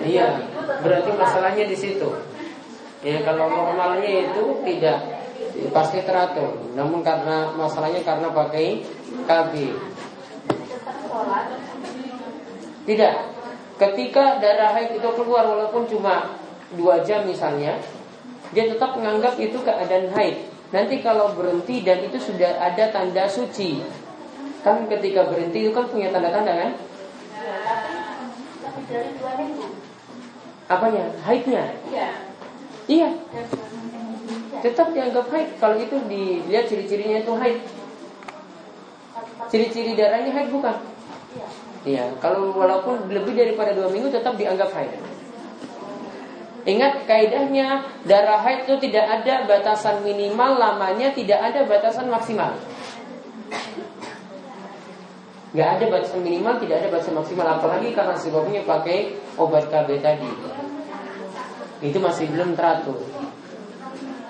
Iya, 0.04 0.28
berarti 0.82 1.10
masalahnya 1.14 1.64
di 1.68 1.76
situ. 1.76 2.08
Ya 3.02 3.22
kalau 3.22 3.46
normalnya 3.46 4.30
itu 4.30 4.42
tidak 4.66 4.98
pasti 5.70 6.02
teratur. 6.02 6.58
Namun 6.74 7.02
karena 7.02 7.54
masalahnya 7.54 8.02
karena 8.02 8.30
pakai 8.30 8.82
KB. 9.26 9.52
Tidak. 12.88 13.14
Ketika 13.78 14.42
darah 14.42 14.74
haid 14.74 14.98
itu 14.98 15.08
keluar 15.14 15.46
walaupun 15.46 15.86
cuma 15.86 16.34
dua 16.74 16.98
jam 17.06 17.22
misalnya, 17.22 17.78
dia 18.50 18.66
tetap 18.66 18.98
menganggap 18.98 19.38
itu 19.38 19.60
keadaan 19.62 20.10
haid. 20.18 20.50
Nanti 20.74 21.00
kalau 21.00 21.32
berhenti 21.32 21.80
dan 21.86 22.02
itu 22.02 22.18
sudah 22.18 22.58
ada 22.58 22.90
tanda 22.92 23.24
suci, 23.24 23.80
kan 24.60 24.84
ketika 24.90 25.24
berhenti 25.30 25.64
itu 25.64 25.72
kan 25.72 25.88
punya 25.88 26.12
tanda-tanda 26.12 26.52
kan? 26.52 26.72
Apanya? 30.68 31.04
Haidnya? 31.24 31.64
Iya. 31.88 32.08
Iya. 32.88 33.08
Tetap 34.58 34.90
dianggap 34.96 35.28
haid 35.30 35.48
kalau 35.60 35.76
itu 35.76 35.96
dilihat 36.08 36.66
ciri-cirinya 36.66 37.20
itu 37.20 37.32
haid. 37.36 37.58
Ciri-ciri 39.52 39.92
darahnya 39.96 40.32
haid 40.32 40.48
bukan? 40.48 40.76
Iya. 41.84 42.16
Kalau 42.20 42.52
walaupun 42.56 43.12
lebih 43.12 43.36
daripada 43.36 43.76
dua 43.76 43.92
minggu 43.92 44.08
tetap 44.08 44.34
dianggap 44.40 44.72
haid. 44.72 44.92
Ingat 46.68 47.08
kaidahnya 47.08 47.80
darah 48.04 48.44
haid 48.44 48.68
itu 48.68 48.76
tidak 48.88 49.08
ada 49.08 49.48
batasan 49.48 50.04
minimal 50.04 50.60
lamanya, 50.60 51.16
tidak 51.16 51.40
ada 51.40 51.64
batasan 51.64 52.12
maksimal. 52.12 52.56
Nggak 55.48 55.68
ada 55.80 55.84
batasan 55.88 56.20
minimal, 56.20 56.60
tidak 56.60 56.76
ada 56.84 56.88
batasan 56.92 57.16
maksimal. 57.16 57.46
Apalagi 57.48 57.96
karena 57.96 58.14
sebabnya 58.20 58.60
pakai 58.68 59.16
obat 59.40 59.72
KB 59.72 59.88
tadi. 60.04 60.28
Itu 61.80 61.98
masih 62.02 62.28
belum 62.34 62.58
teratur. 62.58 63.00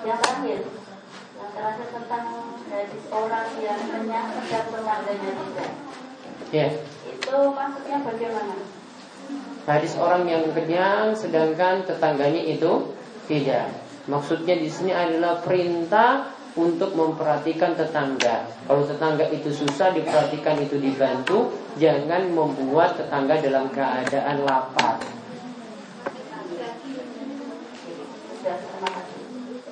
Yang 0.05 0.19
terakhir 0.23 0.59
Yang 0.63 1.51
terakhir 1.57 1.87
tentang 1.91 2.23
hadis 2.71 3.03
orang 3.11 3.47
yang 3.59 3.79
sedang 3.83 4.27
tetangganya 4.71 5.31
tidak 5.33 5.71
Ya. 6.49 6.67
Itu 7.05 7.37
maksudnya 7.53 7.97
bagaimana? 8.01 8.55
Hadis 9.69 9.93
orang 10.01 10.23
yang 10.25 10.49
kenyang 10.49 11.13
sedangkan 11.13 11.85
tetangganya 11.85 12.41
itu 12.41 12.95
tidak. 13.29 13.69
Maksudnya 14.09 14.57
di 14.57 14.69
sini 14.71 14.89
adalah 14.89 15.45
perintah 15.45 16.38
untuk 16.59 16.91
memperhatikan 16.91 17.71
tetangga. 17.79 18.51
Kalau 18.67 18.83
tetangga 18.83 19.31
itu 19.31 19.47
susah 19.47 19.95
diperhatikan 19.95 20.59
itu 20.59 20.75
dibantu, 20.75 21.55
jangan 21.79 22.27
membuat 22.35 22.99
tetangga 22.99 23.39
dalam 23.39 23.71
keadaan 23.71 24.43
lapar. 24.43 24.99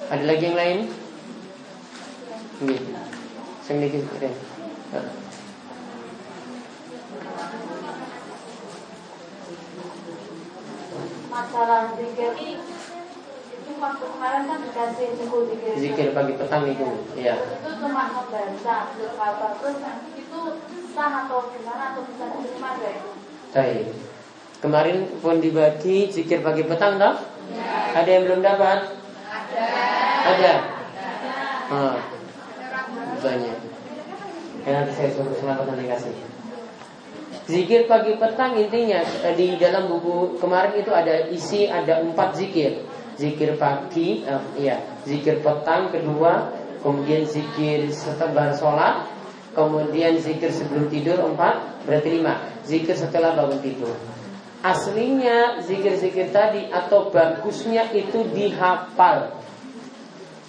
Ada 0.07 0.23
lagi 0.23 0.43
yang 0.47 0.55
lain? 0.55 0.79
Ini. 2.63 2.77
Masalah 11.27 11.93
zikir 11.99 12.33
waktu 13.77 14.05
kemarin 14.09 14.43
kan 14.49 14.59
dikasih 14.61 15.07
buku 15.21 15.37
zikir. 15.53 15.73
Zikir 15.77 16.07
pagi 16.13 16.33
petang 16.35 16.63
itu, 16.65 16.89
ya. 17.17 17.35
Itu 17.37 17.71
cuma 17.81 18.03
membaca 18.09 18.75
apa 19.17 19.47
terus 19.61 19.77
itu 20.17 20.39
sah 20.93 21.11
atau 21.25 21.49
gimana 21.53 21.83
atau 21.93 22.01
bisa 22.09 22.25
diterima 22.33 22.69
gak 22.81 22.93
itu? 22.97 23.11
Baik. 23.53 23.85
Kemarin 24.57 24.97
pun 25.21 25.37
dibagi 25.37 26.09
zikir 26.09 26.41
pagi 26.41 26.65
petang 26.65 26.97
toh? 26.97 27.15
Ya. 27.53 27.93
Ada 27.93 28.09
yang 28.09 28.23
belum 28.25 28.41
dapat? 28.41 28.79
Ada. 29.29 29.65
Ada. 30.25 30.53
Ah. 31.69 31.97
Banyak. 33.17 33.57
Ya, 34.67 34.69
nanti 34.83 34.91
saya 34.97 35.09
suruh 35.15 35.31
selamat 35.37 35.65
nanti 35.71 35.85
kasih. 35.87 36.15
Zikir 37.47 37.87
pagi 37.87 38.19
petang 38.19 38.59
intinya 38.59 38.99
di 39.31 39.55
dalam 39.55 39.87
buku 39.87 40.35
kemarin 40.35 40.75
itu 40.75 40.91
ada 40.91 41.31
isi 41.31 41.63
ada 41.63 42.03
empat 42.03 42.35
zikir 42.35 42.83
zikir 43.17 43.57
pagi, 43.57 44.23
uh, 44.23 44.41
ya, 44.55 44.77
zikir 45.03 45.41
petang 45.41 45.89
kedua, 45.89 46.53
kemudian 46.85 47.25
zikir 47.25 47.89
setelah 47.89 48.53
sholat, 48.53 49.09
kemudian 49.57 50.21
zikir 50.21 50.53
sebelum 50.53 50.87
tidur 50.87 51.17
empat, 51.19 51.83
berarti 51.89 52.09
lima, 52.21 52.37
zikir 52.63 52.93
setelah 52.93 53.33
bangun 53.33 53.59
tidur. 53.59 53.97
Aslinya 54.57 55.61
zikir-zikir 55.61 56.33
tadi 56.33 56.65
atau 56.73 57.13
bagusnya 57.13 57.93
itu 57.93 58.25
dihafal. 58.33 59.37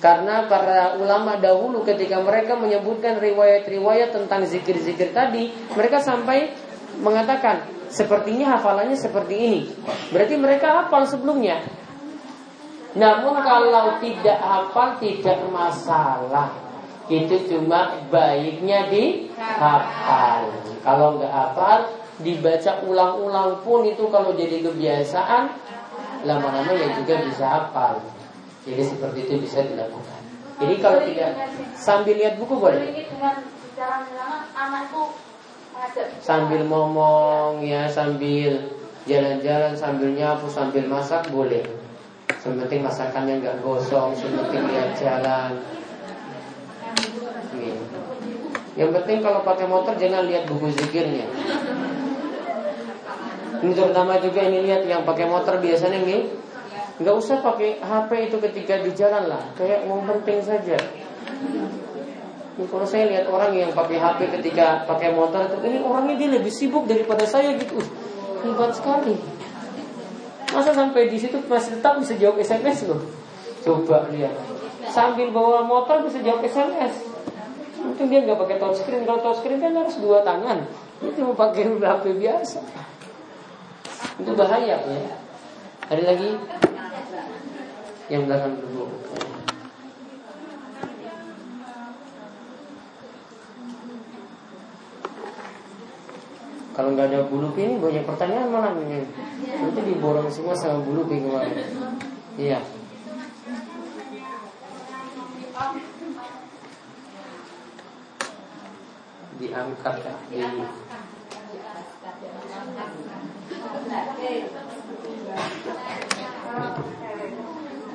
Karena 0.00 0.48
para 0.48 0.96
ulama 0.96 1.36
dahulu 1.36 1.84
ketika 1.84 2.22
mereka 2.22 2.56
menyebutkan 2.56 3.20
riwayat-riwayat 3.20 4.14
tentang 4.14 4.48
zikir-zikir 4.48 5.12
tadi, 5.12 5.52
mereka 5.76 6.00
sampai 6.00 6.54
mengatakan 7.04 7.68
sepertinya 7.92 8.56
hafalannya 8.56 8.96
seperti 8.96 9.34
ini. 9.36 9.60
Berarti 10.14 10.34
mereka 10.40 10.86
hafal 10.86 11.04
sebelumnya. 11.04 11.60
Namun 12.96 13.36
kalau 13.44 14.00
tidak 14.00 14.38
hafal 14.40 14.96
tidak 14.96 15.38
masalah. 15.52 16.48
Itu 17.08 17.40
cuma 17.48 18.04
baiknya 18.12 18.84
dihafal 18.92 20.44
Kalau 20.84 21.16
nggak 21.16 21.32
hafal 21.32 21.88
dibaca 22.20 22.84
ulang-ulang 22.84 23.64
pun 23.64 23.80
itu 23.88 24.04
kalau 24.12 24.36
jadi 24.36 24.60
kebiasaan 24.60 25.48
Lama-lama 26.28 26.74
ya 26.74 26.98
juga 26.98 27.14
bisa 27.24 27.44
hafal. 27.46 28.02
Jadi 28.66 28.82
seperti 28.84 29.18
itu 29.24 29.34
bisa 29.38 29.62
dilakukan. 29.64 30.20
Jadi 30.58 30.74
kalau 30.82 31.00
tidak 31.06 31.30
sambil 31.78 32.18
lihat 32.18 32.34
buku 32.36 32.58
boleh? 32.58 33.06
Sambil 36.18 36.66
ngomong 36.66 37.62
ya 37.62 37.86
sambil 37.86 38.74
jalan-jalan 39.06 39.72
sambil 39.78 40.10
nyapu 40.12 40.50
sambil 40.50 40.84
masak 40.90 41.30
boleh 41.30 41.62
Sementing 42.48 42.80
masakannya 42.80 43.44
nggak 43.44 43.60
gosong, 43.60 44.16
sementing 44.16 44.64
lihat 44.72 44.96
jalan. 44.96 45.60
Nih. 47.52 47.76
Yang 48.72 48.90
penting 48.96 49.20
kalau 49.20 49.44
pakai 49.44 49.68
motor 49.68 49.92
jangan 50.00 50.24
lihat 50.24 50.48
buku 50.48 50.72
zikirnya. 50.72 51.28
Ini 53.60 53.72
terutama 53.76 54.16
juga 54.16 54.48
ini 54.48 54.64
lihat 54.64 54.88
yang 54.88 55.04
pakai 55.04 55.28
motor 55.28 55.60
biasanya 55.60 56.00
nih 56.08 56.24
nggak 57.04 57.14
usah 57.20 57.44
pakai 57.44 57.84
HP 57.84 58.32
itu 58.32 58.36
ketika 58.40 58.80
di 58.80 58.96
jalan 58.96 59.28
lah, 59.28 59.44
kayak 59.52 59.84
mau 59.84 60.00
penting 60.08 60.40
saja. 60.40 60.80
Ini 62.56 62.64
kalau 62.64 62.88
saya 62.88 63.12
lihat 63.12 63.28
orang 63.28 63.52
yang 63.60 63.76
pakai 63.76 64.00
HP 64.00 64.40
ketika 64.40 64.88
pakai 64.88 65.12
motor 65.12 65.52
itu, 65.52 65.68
ini 65.68 65.84
orangnya 65.84 66.16
dia 66.16 66.30
lebih 66.32 66.48
sibuk 66.48 66.88
daripada 66.88 67.28
saya 67.28 67.60
gitu. 67.60 67.76
Hebat 68.40 68.72
sekali. 68.72 69.37
Masa 70.48 70.70
sampai 70.72 71.12
di 71.12 71.18
situ 71.20 71.36
masih 71.44 71.78
tetap 71.78 72.00
bisa 72.00 72.16
jawab 72.16 72.40
SMS 72.40 72.88
loh. 72.88 73.04
Coba 73.60 74.08
lihat. 74.08 74.32
Sambil 74.88 75.28
bawa 75.28 75.60
motor 75.66 76.00
bisa 76.08 76.24
jawab 76.24 76.40
SMS. 76.44 77.04
Mungkin 77.78 78.10
dia 78.10 78.24
nggak 78.24 78.38
pakai 78.40 78.56
touchscreen. 78.56 79.04
Kalau 79.04 79.20
touchscreen 79.20 79.60
kan 79.60 79.76
harus 79.76 79.96
dua 80.00 80.24
tangan. 80.24 80.64
Itu 81.04 81.18
mau 81.22 81.36
pakai 81.36 81.68
HP 81.68 82.04
biasa. 82.16 82.58
Itu 84.18 84.30
bahaya 84.34 84.76
ya. 84.82 85.14
Ada 85.88 86.02
lagi? 86.04 86.30
Yang 88.08 88.22
belakang 88.26 88.54
dulu. 88.58 88.84
Kalau 96.78 96.94
nggak 96.94 97.10
ada 97.10 97.26
bulu 97.26 97.50
ini 97.58 97.74
banyak 97.82 98.06
pertanyaan 98.06 98.54
malah 98.54 98.70
ini. 98.78 99.02
Nanti 99.50 99.80
diborong 99.82 100.30
semua 100.30 100.54
sama 100.54 100.78
bulu 100.86 101.10
kemarin. 101.10 101.74
Iya. 102.38 102.62
Diangkat 109.42 109.94
ya. 110.06 110.14
Iya. 110.30 110.48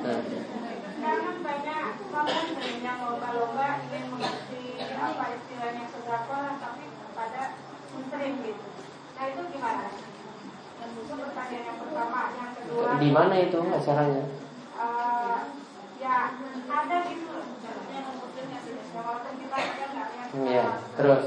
Nah. 0.04 0.20
Karena 1.04 1.30
banyak 1.40 1.84
yang 2.84 2.98
lomba-lomba 3.08 3.80
ingin 3.88 4.04
mengerti 4.12 4.76
apa 4.92 5.24
istilahnya 5.40 5.84
sedekah 5.88 6.60
tapi 6.60 6.84
pada 7.16 7.42
muslim 7.94 8.32
gitu. 8.44 8.66
Nah 9.14 9.24
itu 9.30 9.42
gimana? 9.54 9.86
Itu 10.84 11.14
pertanyaan 11.14 11.64
yang 11.64 11.78
pertama, 11.78 12.20
yang 12.34 12.52
kedua. 12.58 12.83
Di 12.94 13.08
mana 13.10 13.34
itu 13.42 13.58
acaranya? 13.58 14.24
Uh, 14.78 15.38
ya 15.98 16.30
ada 16.70 16.96
gitu. 17.10 17.34
Iya. 20.34 20.66
Terus? 20.98 21.24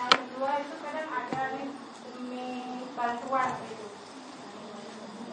Yang 0.00 0.12
kedua 0.16 0.50
itu 0.64 0.74
kadang 0.80 1.08
ada 1.12 1.40
nih 1.56 1.68
demi 2.08 2.48
bantuan 2.96 3.50
gitu. 3.68 3.86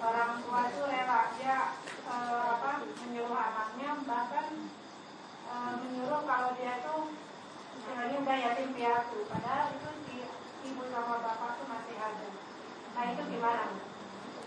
Orang 0.04 0.32
tua 0.44 0.60
itu 0.68 0.82
rela 0.88 1.22
dia 1.40 1.58
uh, 2.08 2.44
apa 2.60 2.72
menyuruh 2.84 3.40
anaknya 3.40 3.90
bahkan 4.04 4.48
uh, 5.48 5.74
menyuruh 5.80 6.22
kalau 6.28 6.50
dia 6.60 6.84
itu 6.84 6.96
istilahnya 7.80 8.18
udah 8.24 8.38
yatim 8.44 8.70
piatu 8.76 9.20
padahal 9.32 9.68
itu 9.72 9.90
ibu 10.68 10.84
sama 10.92 11.16
bapak 11.24 11.50
itu 11.56 11.64
masih 11.72 11.96
ada. 11.96 12.28
Nah 12.92 13.04
itu 13.16 13.24
gimana? 13.32 13.87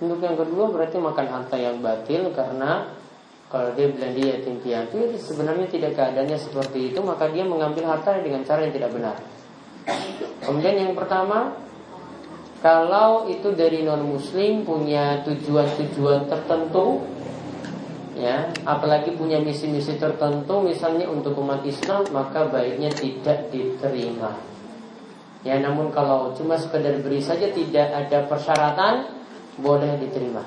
Untuk 0.01 0.19
yang 0.25 0.37
kedua 0.37 0.73
berarti 0.73 0.97
makan 0.97 1.27
harta 1.29 1.57
yang 1.61 1.85
batil 1.85 2.33
karena 2.33 2.89
kalau 3.53 3.77
dia 3.77 3.93
bilang 3.93 4.17
dia 4.17 4.39
yatim 4.39 4.57
piatu 4.65 4.97
itu 4.97 5.21
sebenarnya 5.21 5.69
tidak 5.69 5.93
keadaannya 5.93 6.39
seperti 6.41 6.95
itu 6.95 7.05
maka 7.05 7.29
dia 7.29 7.45
mengambil 7.45 7.85
harta 7.93 8.17
dengan 8.17 8.41
cara 8.41 8.65
yang 8.65 8.73
tidak 8.73 8.91
benar. 8.97 9.17
Kemudian 10.41 10.77
yang 10.89 10.93
pertama 10.97 11.53
kalau 12.65 13.29
itu 13.29 13.53
dari 13.53 13.85
non 13.85 14.05
muslim 14.05 14.65
punya 14.65 15.21
tujuan-tujuan 15.25 16.29
tertentu 16.29 17.05
ya 18.17 18.53
apalagi 18.69 19.17
punya 19.17 19.41
misi-misi 19.41 19.97
tertentu 19.97 20.61
misalnya 20.61 21.09
untuk 21.09 21.37
umat 21.41 21.65
Islam 21.65 22.05
maka 22.13 22.49
baiknya 22.53 22.93
tidak 22.93 23.49
diterima 23.49 24.37
Ya 25.41 25.57
namun 25.57 25.89
kalau 25.89 26.37
cuma 26.37 26.61
sekedar 26.61 27.01
beri 27.01 27.17
saja 27.25 27.49
tidak 27.49 27.89
ada 27.89 28.29
persyaratan 28.29 29.20
boleh 29.61 29.93
diterima. 30.01 30.43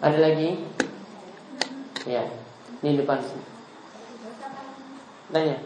Ada 0.00 0.18
lagi? 0.20 0.64
Ya, 2.08 2.24
ini 2.80 3.00
depan 3.00 3.20
sini. 3.20 3.44
Tanya, 5.32 5.56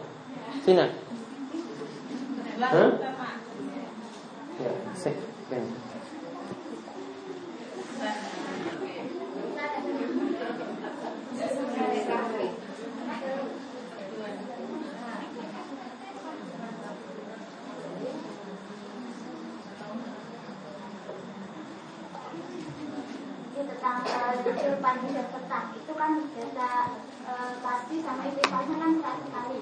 Sina. 0.65 0.85
Hah? 2.59 2.91
Ya, 4.61 4.71
sek. 4.95 5.15
tentang 23.81 24.50
pagi 24.81 25.07
dan 25.13 25.27
petang 25.33 25.67
itu 25.73 25.93
kan 25.97 26.11
biasa 26.21 26.67
uh, 27.25 27.51
pasti 27.65 27.95
sama 28.05 28.29
istighfarnya 28.29 28.75
kan 28.77 28.91
satu 29.01 29.25
kali. 29.33 29.61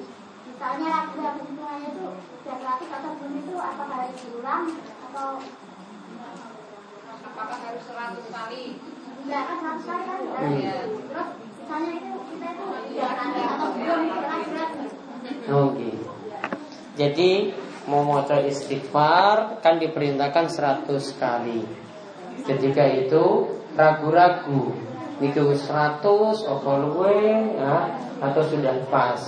Misalnya 0.49 0.87
ragu-ragu 0.91 1.41
semuanya 1.47 1.87
itu 1.95 2.07
dan 2.43 2.57
ratus 2.59 2.89
atau 2.91 3.11
belum 3.15 3.33
itu 3.39 3.55
apa 3.55 3.83
harus 3.87 4.15
diulang 4.19 4.65
atau 5.07 5.27
apakah 7.23 7.57
harus 7.63 7.83
seratus 7.87 8.25
kali? 8.27 8.63
Enggak 9.23 9.43
kan 9.47 9.57
seratus 9.63 9.85
kali 9.87 10.03
kan? 10.35 10.49
Ya. 10.59 10.77
terus 10.83 11.29
misalnya 11.39 11.91
itu 11.95 12.11
kita 12.35 12.47
itu 12.51 12.65
jangan 12.99 13.29
atau 13.35 13.69
belum 13.71 13.99
itu 14.03 14.19
ragu-ragu 14.19 14.83
Oke. 15.49 15.89
Jadi 16.99 17.29
mau 17.87 18.03
moco 18.03 18.35
istighfar 18.43 19.63
kan 19.63 19.79
diperintahkan 19.79 20.45
100 20.51 20.85
kali. 21.15 21.88
Ketika 22.47 22.83
itu 22.87 23.23
ragu-ragu 23.75 24.75
itu 25.19 25.43
100 25.51 26.03
overweight 26.47 27.59
ya, 27.59 27.75
atau 28.23 28.41
sudah 28.47 28.75
pas. 28.87 29.19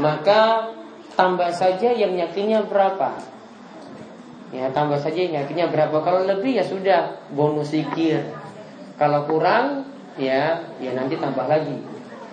Maka 0.00 0.72
tambah 1.16 1.48
saja 1.52 1.92
yang 1.92 2.16
yakinnya 2.16 2.64
berapa. 2.64 3.16
Ya, 4.52 4.70
tambah 4.72 5.00
saja 5.00 5.16
yang 5.26 5.44
yakinnya 5.44 5.68
berapa. 5.68 6.00
Kalau 6.00 6.24
lebih 6.24 6.56
ya 6.56 6.64
sudah 6.64 7.20
bonus 7.32 7.72
zikir. 7.72 8.24
Kalau 8.96 9.28
kurang 9.28 9.84
ya 10.16 10.64
ya 10.80 10.90
nanti 10.96 11.20
tambah 11.20 11.44
lagi. 11.44 11.76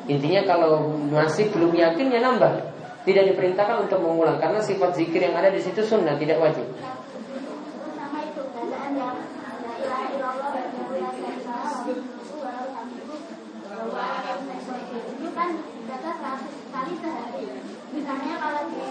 Intinya 0.08 0.44
kalau 0.44 0.96
masih 1.12 1.52
belum 1.52 1.76
yakin 1.76 2.12
ya 2.12 2.20
nambah. 2.20 2.72
Tidak 3.04 3.36
diperintahkan 3.36 3.88
untuk 3.88 4.00
mengulang 4.00 4.40
karena 4.40 4.64
sifat 4.64 4.96
zikir 4.96 5.20
yang 5.20 5.36
ada 5.36 5.52
di 5.52 5.60
situ 5.60 5.84
sunnah 5.84 6.16
tidak 6.16 6.40
wajib. 6.40 6.64
sama 8.00 8.20
itu 8.24 8.42
bacaan 8.52 8.92
yang 8.96 9.16
la 9.20 9.76
ilaha 9.76 10.06
illallah 10.16 10.48
wa 10.48 10.56
la 10.56 11.08
ilaha 11.12 11.32
illallah 11.36 12.04
itu 14.84 15.30
kan 15.36 15.50
baca 15.88 16.12
100 16.16 16.74
kali 16.74 16.94
sehari 17.00 17.46
misalnya 17.92 18.36
kalau 18.40 18.62
di 18.72 18.84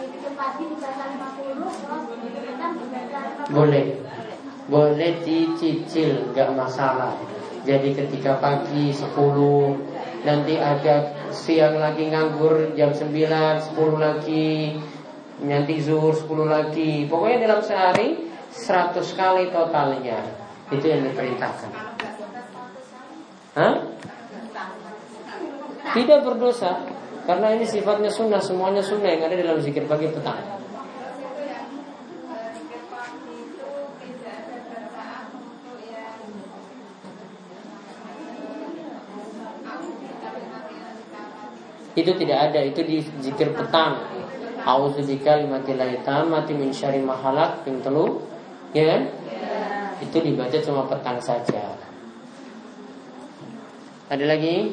pagi 0.42 0.64
dibaca 0.66 1.04
50 1.06 1.54
terus 1.54 2.02
dibaca 2.18 2.66
50 2.74 3.54
Boleh. 3.54 3.86
Boleh 4.66 5.12
dicicil 5.22 6.34
nggak 6.34 6.50
masalah. 6.58 7.14
Jadi 7.62 7.94
ketika 7.94 8.42
pagi 8.42 8.90
10 8.90 9.14
Nanti 10.22 10.54
ada 10.58 11.14
siang 11.30 11.78
lagi 11.78 12.10
nganggur 12.10 12.74
jam 12.74 12.90
9 12.90 13.06
10 13.06 13.78
lagi 14.02 14.78
Nanti 15.46 15.74
zuhur 15.78 16.14
10 16.14 16.46
lagi. 16.46 17.06
Pokoknya 17.06 17.46
dalam 17.46 17.62
sehari 17.62 18.30
100 18.50 18.98
kali 19.14 19.50
totalnya. 19.50 20.18
Itu 20.70 20.86
yang 20.86 21.06
diperintahkan. 21.06 21.70
Hah? 23.58 23.74
Tidak 25.92 26.18
berdosa 26.24 26.91
Karena 27.22 27.54
ini 27.54 27.62
sifatnya 27.62 28.10
sunnah 28.10 28.42
Semuanya 28.42 28.82
sunnah 28.82 29.14
yang 29.14 29.22
ada 29.30 29.38
dalam 29.38 29.62
zikir 29.62 29.86
pagi 29.86 30.10
petang 30.10 30.62
Itu 41.92 42.16
tidak 42.16 42.38
ada, 42.50 42.60
itu 42.64 42.80
di 42.88 43.04
zikir 43.20 43.52
petang. 43.52 44.00
Auzubillahi 44.62 45.20
kalimatillahi 45.20 46.24
mati 46.24 46.56
min 46.56 46.72
syarri 46.72 47.02
ma 47.04 47.12
khalaq 47.18 47.66
ping 47.66 47.84
telu, 47.84 48.22
ya 48.72 48.96
kan? 48.96 49.02
Itu 50.00 50.24
dibaca 50.24 50.56
cuma 50.62 50.88
petang 50.88 51.20
saja. 51.20 51.76
Ada 54.08 54.24
lagi? 54.24 54.72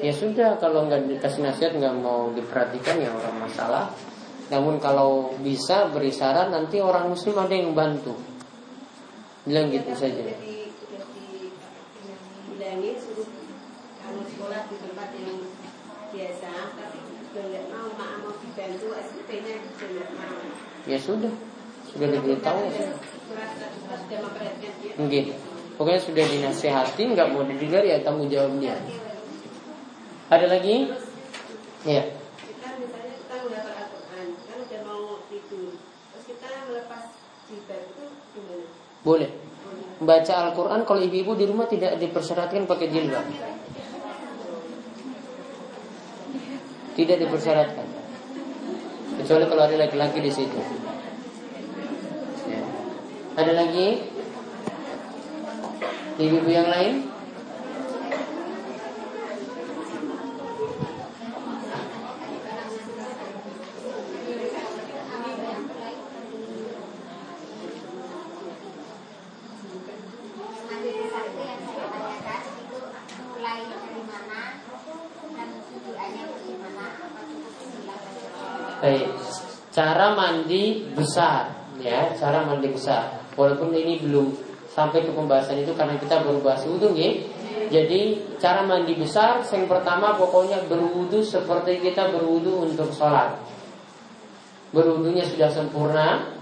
Ya 0.00 0.12
sudah, 0.12 0.56
kalau 0.56 0.88
nggak 0.88 1.08
dikasih 1.08 1.44
nasihat 1.44 1.72
nggak 1.76 1.96
mau 2.00 2.32
diperhatikan 2.32 2.96
ya 3.00 3.12
orang 3.12 3.36
masalah. 3.44 3.92
Namun 4.48 4.78
kalau 4.78 5.34
bisa 5.42 5.90
beri 5.90 6.14
saran 6.14 6.54
nanti 6.54 6.78
orang 6.78 7.10
muslim 7.10 7.34
ada 7.36 7.52
yang 7.52 7.74
bantu. 7.74 8.14
Bilang 9.44 9.68
gitu 9.68 9.90
saja. 9.92 10.22
Ya 20.86 20.98
sudah, 21.02 21.32
sudah 21.90 22.08
diberitahu. 22.08 22.60
dia 24.08 24.96
Mungkin. 24.96 25.24
Pokoknya 25.76 26.00
sudah 26.00 26.24
dinasehati, 26.24 27.02
nggak 27.12 27.36
mau 27.36 27.44
didengar 27.44 27.84
ya 27.84 28.00
tanggung 28.00 28.32
jawab 28.32 28.56
dia. 28.56 28.80
Ada 30.32 30.48
lagi? 30.48 30.88
Ya. 31.86 32.02
kita 32.42 32.68
misalnya 32.82 33.14
kita 33.14 33.34
menghafal 33.46 33.74
Al-Quran 33.78 34.26
kan 34.42 34.56
udah 34.58 34.80
mau 34.82 35.22
tidur 35.30 35.78
terus 35.78 36.24
kita 36.26 36.48
melepas 36.66 37.14
jilbab 37.46 37.82
itu 37.94 38.04
gimana? 38.34 38.66
Boleh. 39.06 39.30
Baca 40.02 40.32
Al-Quran 40.48 40.80
kalau 40.82 41.00
ibu-ibu 41.04 41.38
di 41.38 41.44
rumah 41.46 41.70
tidak 41.70 42.00
dipersyaratkan 42.02 42.66
pakai 42.66 42.88
jilbab. 42.90 43.22
Tidak 46.96 47.16
dipersyaratkan. 47.22 47.86
Kecuali 49.22 49.44
kalau 49.46 49.62
ada 49.62 49.76
laki-laki 49.78 50.18
di 50.24 50.32
situ. 50.32 50.58
Ya. 52.50 52.60
Ada 53.38 53.52
lagi? 53.52 54.15
Apa 56.16 56.24
cukup 56.24 56.48
bilang 56.48 56.72
Baik. 78.76 79.08
Cara 79.72 80.16
mandi 80.16 80.88
besar, 80.96 81.52
ya, 81.80 82.12
cara 82.16 82.48
mandi 82.48 82.72
besar. 82.72 83.20
Walaupun 83.36 83.72
ini 83.76 84.00
belum 84.00 84.45
sampai 84.76 85.08
ke 85.08 85.10
pembahasan 85.16 85.64
itu 85.64 85.72
karena 85.72 85.96
kita 85.96 86.20
baru 86.20 86.44
bahas 86.44 86.68
wudhu, 86.68 86.92
ya. 86.92 87.16
Jadi 87.72 88.20
cara 88.36 88.62
mandi 88.62 88.92
besar, 88.92 89.40
yang 89.40 89.64
pertama 89.64 90.14
pokoknya 90.20 90.68
berwudhu 90.68 91.24
seperti 91.24 91.80
kita 91.80 92.12
berwudhu 92.12 92.68
untuk 92.68 92.92
sholat. 92.92 93.40
Berwudhunya 94.76 95.24
sudah 95.24 95.48
sempurna, 95.48 96.36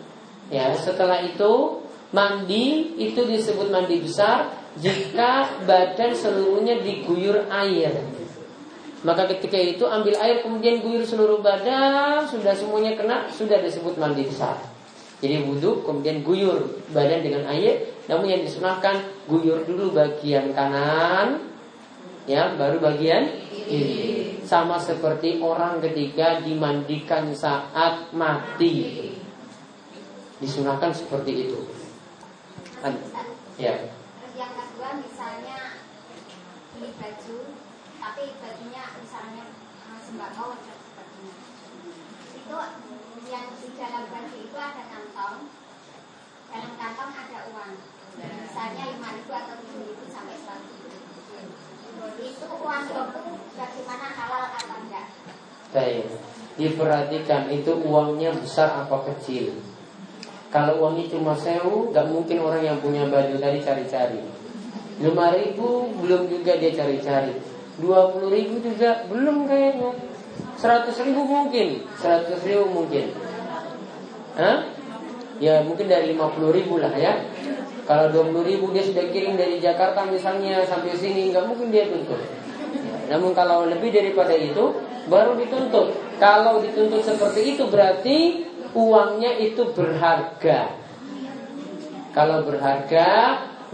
ya. 0.51 0.75
Setelah 0.75 1.23
itu 1.23 1.79
mandi 2.11 2.99
itu 2.99 3.23
disebut 3.23 3.71
mandi 3.71 4.03
besar 4.03 4.51
jika 4.83 5.63
badan 5.63 6.11
seluruhnya 6.19 6.83
diguyur 6.83 7.47
air. 7.47 7.95
Maka 9.05 9.31
ketika 9.37 9.61
itu 9.61 9.85
ambil 9.87 10.17
air 10.19 10.41
kemudian 10.41 10.81
guyur 10.81 11.05
seluruh 11.05 11.45
badan 11.45 12.25
Sudah 12.25 12.57
semuanya 12.57 12.97
kena 12.97 13.29
Sudah 13.29 13.61
disebut 13.61 14.01
mandi 14.01 14.25
besar 14.25 14.57
Jadi 15.25 15.41
wudhu 15.49 15.81
kemudian 15.89 16.21
guyur 16.21 16.85
badan 16.93 17.25
dengan 17.25 17.49
air 17.49 17.97
Namun 18.05 18.29
yang 18.29 18.45
disunahkan 18.45 19.01
Guyur 19.25 19.65
dulu 19.65 19.97
bagian 19.97 20.53
kanan 20.53 21.55
Ya 22.25 22.57
baru 22.57 22.81
bagian 22.81 23.37
kiri. 23.53 24.41
Sama 24.45 24.81
seperti 24.81 25.45
orang 25.45 25.85
ketika 25.85 26.41
dimandikan 26.41 27.33
saat 27.37 28.13
mati. 28.17 29.13
Disunahkan 30.41 30.93
seperti 30.93 31.49
itu. 31.49 31.61
Kan? 32.81 32.97
Ya. 33.61 33.77
Yang 34.37 34.53
kedua 34.57 34.89
misalnya 35.01 35.81
beli 36.77 36.91
baju, 36.97 37.39
tapi 38.01 38.25
bajunya 38.41 38.85
misalnya 39.01 39.45
eh, 39.89 40.01
sembako 40.01 40.45
sebagainya. 40.65 41.37
Itu 42.41 42.57
yang 43.29 43.47
di 43.57 43.69
dalam 43.77 44.05
baju 44.09 44.37
itu 44.37 44.57
ada 44.57 44.84
dalam 46.55 46.73
kantong 46.79 47.11
ada 47.11 47.39
uang. 47.51 47.73
Misalnya 48.15 48.85
lima 48.95 49.09
ribu 49.19 49.33
atau 49.35 49.59
tujuh 49.59 49.91
ribu 49.91 50.07
sampai 50.07 50.39
seratus 50.39 50.75
ribu. 50.87 51.03
Itu 52.23 52.47
uang 52.47 52.83
itu 52.87 53.03
bagaimana 53.59 54.07
halal 54.15 54.43
atau 54.55 54.79
enggak? 54.87 55.07
Baik. 55.75 56.07
Diperhatikan 56.55 57.51
itu 57.51 57.75
uangnya 57.83 58.31
besar 58.39 58.87
apa 58.87 59.03
kecil. 59.11 59.59
Kalau 60.55 60.79
uangnya 60.79 61.11
cuma 61.11 61.35
sewu, 61.35 61.91
nggak 61.91 62.07
mungkin 62.07 62.39
orang 62.39 62.63
yang 62.63 62.79
punya 62.79 63.11
baju 63.11 63.35
tadi 63.43 63.59
cari-cari. 63.59 64.23
Lima 65.03 65.35
ribu 65.35 65.91
belum 65.99 66.31
juga 66.31 66.55
dia 66.55 66.71
cari-cari. 66.71 67.35
Dua 67.83 68.15
puluh 68.15 68.31
ribu 68.31 68.63
juga 68.63 69.03
belum 69.11 69.51
kayaknya. 69.51 69.91
Seratus 70.55 71.03
ribu 71.03 71.27
mungkin, 71.27 71.83
seratus 71.99 72.39
ribu 72.47 72.71
mungkin. 72.71 73.11
Hah? 74.39 74.71
Ya 75.43 75.63
mungkin 75.67 75.91
dari 75.91 76.15
lima 76.15 76.31
puluh 76.31 76.55
ribu 76.55 76.79
lah 76.79 76.95
ya. 76.95 77.19
Kalau 77.85 78.09
dua 78.09 78.25
puluh 78.31 78.45
ribu 78.47 78.73
dia 78.73 78.81
sudah 78.81 79.05
kirim 79.13 79.37
dari 79.37 79.61
Jakarta 79.61 80.09
misalnya 80.09 80.65
sampai 80.65 80.97
sini, 80.97 81.35
nggak 81.35 81.45
mungkin 81.45 81.69
dia 81.69 81.91
tuntut. 81.91 82.23
Namun 83.13 83.37
kalau 83.37 83.69
lebih 83.69 83.93
daripada 83.93 84.33
itu, 84.33 84.73
baru 85.13 85.37
dituntut. 85.37 85.93
Kalau 86.17 86.65
dituntut 86.65 87.05
seperti 87.05 87.59
itu 87.59 87.69
berarti 87.69 88.47
uangnya 88.73 89.37
itu 89.37 89.69
berharga. 89.75 90.81
Kalau 92.15 92.47
berharga, 92.47 93.09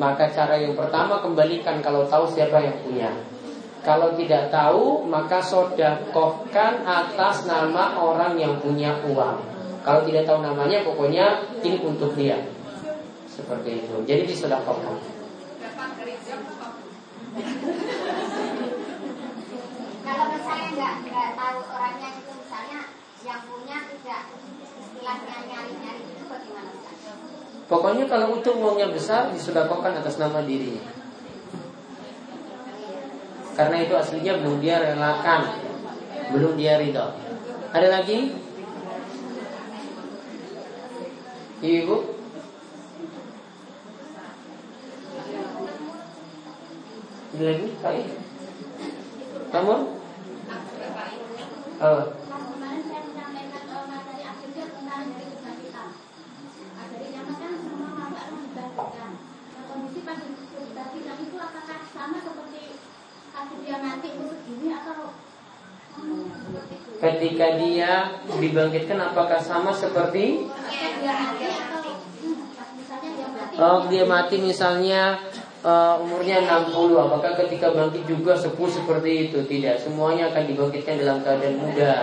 maka 0.00 0.32
cara 0.32 0.58
yang 0.58 0.72
pertama 0.74 1.20
kembalikan 1.20 1.78
kalau 1.84 2.08
tahu 2.08 2.24
siapa 2.32 2.56
yang 2.58 2.76
punya. 2.82 3.12
Kalau 3.80 4.16
tidak 4.16 4.48
tahu, 4.48 5.04
maka 5.06 5.40
sodakohkan 5.44 6.82
atas 6.82 7.44
nama 7.44 8.00
orang 8.00 8.36
yang 8.40 8.56
punya 8.58 8.96
uang. 9.06 9.59
Kalau 9.80 10.00
tidak 10.04 10.28
tahu 10.28 10.44
namanya, 10.44 10.84
pokoknya 10.84 11.26
ini 11.64 11.80
untuk 11.80 12.12
dia. 12.12 12.36
Seperti 13.30 13.80
itu. 13.80 13.94
Jadi 14.04 14.22
disodakohkan. 14.28 15.00
Kalau 20.00 20.24
misalnya 20.34 20.68
nggak 20.74 20.94
nggak 21.06 21.30
tahu 21.38 21.58
orangnya 21.70 22.08
itu 22.18 22.32
misalnya 22.34 22.80
yang 23.24 23.40
punya 23.46 23.78
tidak 23.88 24.22
istilahnya 24.80 25.36
nyari-nyari 25.48 26.02
itu 26.04 26.24
bagaimana? 26.28 26.70
Pokoknya 27.70 28.04
kalau 28.10 28.34
untuk 28.34 28.58
uangnya 28.58 28.90
besar, 28.90 29.30
disodakohkan 29.30 29.94
atas 29.94 30.18
nama 30.18 30.42
dirinya. 30.42 30.82
Karena 33.54 33.76
itu 33.86 33.94
aslinya 33.94 34.42
belum 34.42 34.58
dia 34.58 34.82
relakan, 34.82 35.54
belum 36.34 36.58
dia 36.58 36.82
ridho. 36.82 37.14
Ada 37.70 37.88
lagi? 38.02 38.49
Ibu? 41.60 41.96
Lagi? 47.40 47.68
Kamu? 49.52 49.76
Oh. 51.80 52.02
Ketika 67.00 67.46
dia 67.56 68.20
dibangkitkan 68.28 69.00
apakah 69.00 69.40
sama 69.40 69.72
seperti 69.72 70.44
Dia 71.00 71.08
mati 71.08 71.48
atau 71.48 71.80
hmm, 72.20 72.56
pas 73.40 73.49
misalnya 73.60 73.60
dia 73.60 73.60
mati. 73.60 73.68
Oh, 73.68 73.80
dia 73.88 74.04
mati 74.08 74.36
misalnya 74.40 75.02
uh, 75.64 76.00
umurnya 76.00 76.40
60 76.48 76.96
Apakah 76.96 77.32
ketika 77.44 77.68
bangkit 77.72 78.08
juga 78.08 78.32
sepuh 78.32 78.68
seperti 78.68 79.28
itu? 79.28 79.38
Tidak, 79.44 79.76
semuanya 79.76 80.32
akan 80.32 80.44
dibangkitkan 80.48 80.96
dalam 81.00 81.20
keadaan 81.20 81.56
muda. 81.60 81.94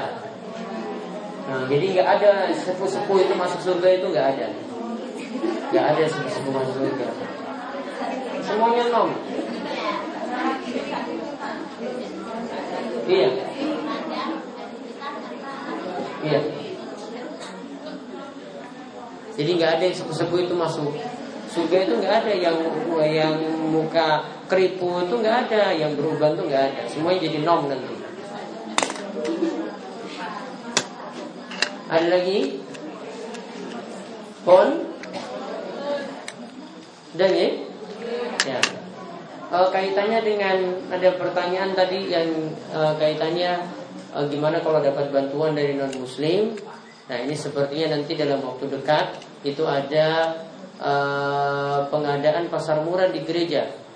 Nah, 1.48 1.64
jadi 1.72 1.86
nggak 1.96 2.10
ada 2.20 2.32
sepuh-sepuh 2.52 3.18
itu 3.24 3.34
masuk 3.40 3.60
surga 3.64 3.88
itu 3.98 4.06
nggak 4.12 4.28
ada. 4.36 4.48
Nggak 5.72 5.86
ada 5.96 6.04
sepuh-sepuh 6.06 6.52
masuk 6.52 6.74
surga. 6.76 7.08
Semuanya 8.44 8.84
nom. 8.92 9.10
Iya. 13.08 13.30
Iya. 16.28 16.40
Jadi 19.38 19.50
nggak 19.54 19.72
ada 19.78 19.84
yang 19.86 19.96
sepuh-sepuh 19.96 20.40
itu 20.50 20.54
masuk 20.58 20.92
surga 21.58 21.78
itu 21.90 21.94
nggak 21.98 22.16
ada 22.22 22.34
yang 22.38 22.58
yang 23.02 23.34
muka 23.74 24.22
keripu 24.46 25.02
itu 25.02 25.16
nggak 25.18 25.50
ada, 25.50 25.74
yang 25.74 25.98
berubah 25.98 26.38
itu 26.38 26.44
nggak 26.46 26.64
ada. 26.74 26.82
Semuanya 26.86 27.20
jadi 27.26 27.40
nom 27.42 27.66
nanti. 27.66 27.94
Ada 31.88 32.08
lagi? 32.14 32.40
Pon? 34.46 34.68
Dan 37.18 37.32
ya? 37.34 37.50
Ya. 38.46 38.60
Eh, 39.48 39.68
kaitannya 39.72 40.20
dengan 40.22 40.58
ada 40.92 41.10
pertanyaan 41.16 41.72
tadi 41.72 42.12
yang 42.12 42.28
eh, 42.70 42.94
kaitannya 43.00 43.52
eh, 44.14 44.26
gimana 44.30 44.62
kalau 44.62 44.84
dapat 44.84 45.10
bantuan 45.10 45.58
dari 45.58 45.74
non 45.74 45.92
muslim. 45.98 46.54
Nah 47.08 47.18
ini 47.24 47.32
sepertinya 47.32 47.96
nanti 47.96 48.20
dalam 48.20 48.44
waktu 48.44 48.68
dekat 48.68 49.24
itu 49.48 49.64
ada 49.64 50.36
eh, 50.82 51.80
pengadaan 51.90 52.50
pasar 52.50 52.82
murah 52.86 53.10
di 53.10 53.22
gereja 53.26 53.88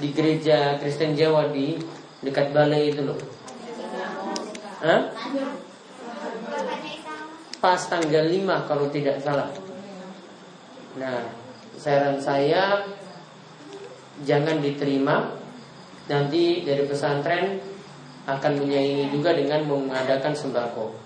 di 0.00 0.08
gereja 0.16 0.80
Kristen 0.80 1.12
Jawa 1.12 1.52
di 1.52 1.76
dekat 2.24 2.56
Balai 2.56 2.88
itu 2.88 3.04
loh. 3.04 3.20
Hah? 4.80 5.12
Pas 7.60 7.80
tanggal 7.84 8.24
5 8.24 8.64
kalau 8.64 8.88
tidak 8.88 9.20
salah. 9.20 9.52
Nah, 10.96 11.28
saran 11.76 12.16
saya 12.16 12.88
jangan 14.24 14.64
diterima. 14.64 15.36
Nanti 16.08 16.64
dari 16.66 16.88
pesantren 16.88 17.60
akan 18.24 18.52
menyaingi 18.56 19.12
juga 19.12 19.36
dengan 19.36 19.68
mengadakan 19.68 20.32
sembako. 20.32 20.96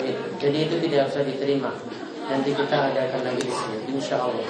Gitu. 0.00 0.29
Jadi 0.40 0.58
itu 0.64 0.76
tidak 0.88 1.12
usah 1.12 1.22
diterima. 1.22 1.70
Nanti 2.32 2.50
kita 2.56 2.94
adakan 2.94 3.22
lagi 3.28 3.42
di 3.44 3.52
sini, 3.52 3.78
insya 3.92 4.24
Allah. 4.24 4.46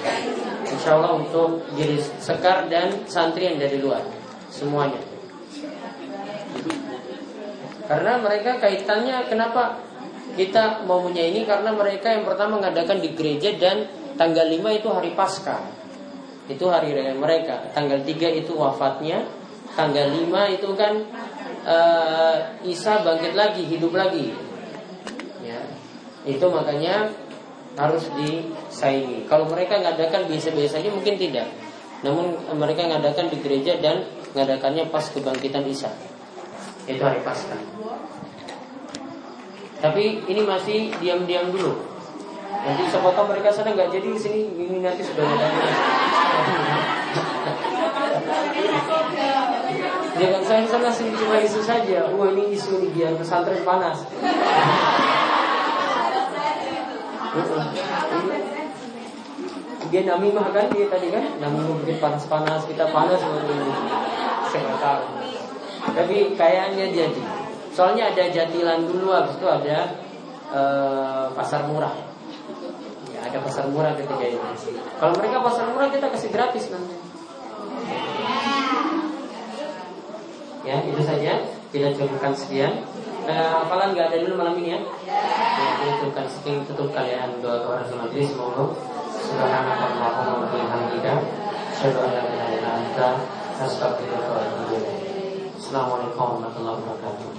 Insya 0.63 0.89
Allah 0.95 1.11
untuk 1.19 1.67
diri 1.75 1.99
sekar 1.99 2.71
dan 2.71 3.03
santri 3.11 3.51
yang 3.51 3.59
dari 3.59 3.81
luar, 3.81 3.99
semuanya. 4.47 5.01
Karena 7.91 8.23
mereka 8.23 8.55
kaitannya 8.61 9.27
kenapa 9.27 9.83
kita 10.39 10.87
mau 10.87 11.11
ini 11.11 11.43
karena 11.43 11.75
mereka 11.75 12.07
yang 12.15 12.23
pertama 12.23 12.63
mengadakan 12.63 13.03
di 13.03 13.11
gereja 13.11 13.51
dan 13.59 13.89
tanggal 14.15 14.47
5 14.47 14.79
itu 14.79 14.87
hari 14.87 15.11
Paskah. 15.11 15.59
Itu 16.47 16.71
hari 16.71 16.95
raya 16.95 17.11
mereka. 17.17 17.67
Tanggal 17.75 17.99
3 17.99 18.39
itu 18.39 18.55
wafatnya, 18.55 19.27
tanggal 19.75 20.07
5 20.07 20.55
itu 20.55 20.69
kan 20.79 20.93
uh, 21.67 22.35
Isa 22.63 23.03
bangkit 23.03 23.35
lagi, 23.35 23.67
hidup 23.67 23.91
lagi. 23.91 24.50
Itu 26.25 26.45
makanya 26.53 27.09
harus 27.79 28.05
disaingi. 28.19 29.25
Kalau 29.25 29.47
mereka 29.47 29.79
ngadakan 29.79 30.27
biasa-biasa 30.27 30.83
aja 30.83 30.89
mungkin 30.91 31.15
tidak. 31.15 31.47
Namun 32.01 32.33
mereka 32.57 32.89
ngadakan 32.89 33.29
di 33.29 33.37
gereja 33.39 33.77
dan 33.79 34.05
ngadakannya 34.33 34.89
pas 34.89 35.05
kebangkitan 35.09 35.65
Isa. 35.69 35.89
Itu 36.89 37.01
hari 37.01 37.21
Paskah. 37.21 37.61
Tapi 39.81 40.25
ini 40.29 40.41
masih 40.45 40.93
diam-diam 41.01 41.49
dulu. 41.49 41.73
Nanti 42.61 42.85
tahu 42.93 43.25
mereka 43.25 43.49
sana 43.49 43.73
nggak 43.73 43.89
jadi 43.89 44.07
di 44.13 44.19
sini 44.21 44.41
ini 44.53 44.77
nanti 44.85 45.01
sudah 45.01 45.25
ada. 45.25 45.47
Jangan 50.21 50.41
saya 50.45 50.63
sana 50.69 50.89
sini 50.93 51.17
cuma 51.17 51.41
isu 51.41 51.61
saja. 51.65 52.05
Wah 52.13 52.29
ini 52.29 52.53
isu 52.53 52.77
nih 52.77 52.89
biar 52.93 53.13
pesantren 53.17 53.65
panas. 53.65 54.05
Dia 59.91 60.01
namimah 60.07 60.47
kan 60.51 60.67
dia 60.71 60.87
tadi 60.87 61.07
kan? 61.11 61.23
Namimah 61.39 61.75
bikin 61.83 61.97
panas-panas 61.99 62.63
kita 62.67 62.91
panas 62.91 63.19
saya 64.51 64.75
tahu. 64.79 65.03
Tapi 65.95 66.35
kayaknya 66.35 66.91
jadi. 66.91 67.21
Soalnya 67.71 68.11
ada 68.11 68.27
jatilan 68.27 68.83
dulu 68.83 69.15
habis 69.15 69.39
itu 69.39 69.47
ada 69.47 69.95
uh, 70.51 71.31
pasar 71.31 71.67
murah. 71.71 71.95
Ya, 73.15 73.19
ada 73.31 73.39
pasar 73.39 73.71
murah 73.71 73.95
ketika 73.95 74.27
itu. 74.27 74.39
Kalau 74.99 75.13
mereka 75.15 75.39
pasar 75.39 75.71
murah 75.71 75.87
kita 75.87 76.11
kasih 76.11 76.29
gratis 76.35 76.67
nanti. 76.67 76.95
Ya 80.67 80.83
itu 80.83 81.01
saja. 81.03 81.47
Kita 81.71 81.95
cukupkan 81.95 82.35
sekian 82.35 82.83
nah, 83.27 83.61
hafalan 83.61 83.93
nggak 83.93 84.07
ada 84.09 84.17
dulu 84.23 84.33
malam 84.39 84.55
ini 84.61 84.69
ya? 84.77 84.79
Ya 85.05 85.67
kita 85.77 85.91
cukupkan 86.01 86.25
sekian 86.29 86.61
tutup 86.65 86.89
kalian 86.93 87.41
doa 87.41 87.61
kepada 87.61 87.93
majlis 88.05 88.33
semoga 88.33 88.63
subhanaka 89.13 89.85
allahumma 89.97 90.33
wa 90.41 90.47
bihamdika 90.49 91.13
asyhadu 91.73 91.99
an 92.01 92.09
la 92.15 92.21
ilaha 92.25 92.49
illa 92.53 92.69
anta 92.81 93.07
astaghfiruka 93.61 94.31
wa 94.31 94.41
atubu 94.41 94.73
ilaik. 94.77 94.99
Assalamualaikum 95.57 96.41
warahmatullahi 96.41 96.77
wabarakatuh 96.81 97.29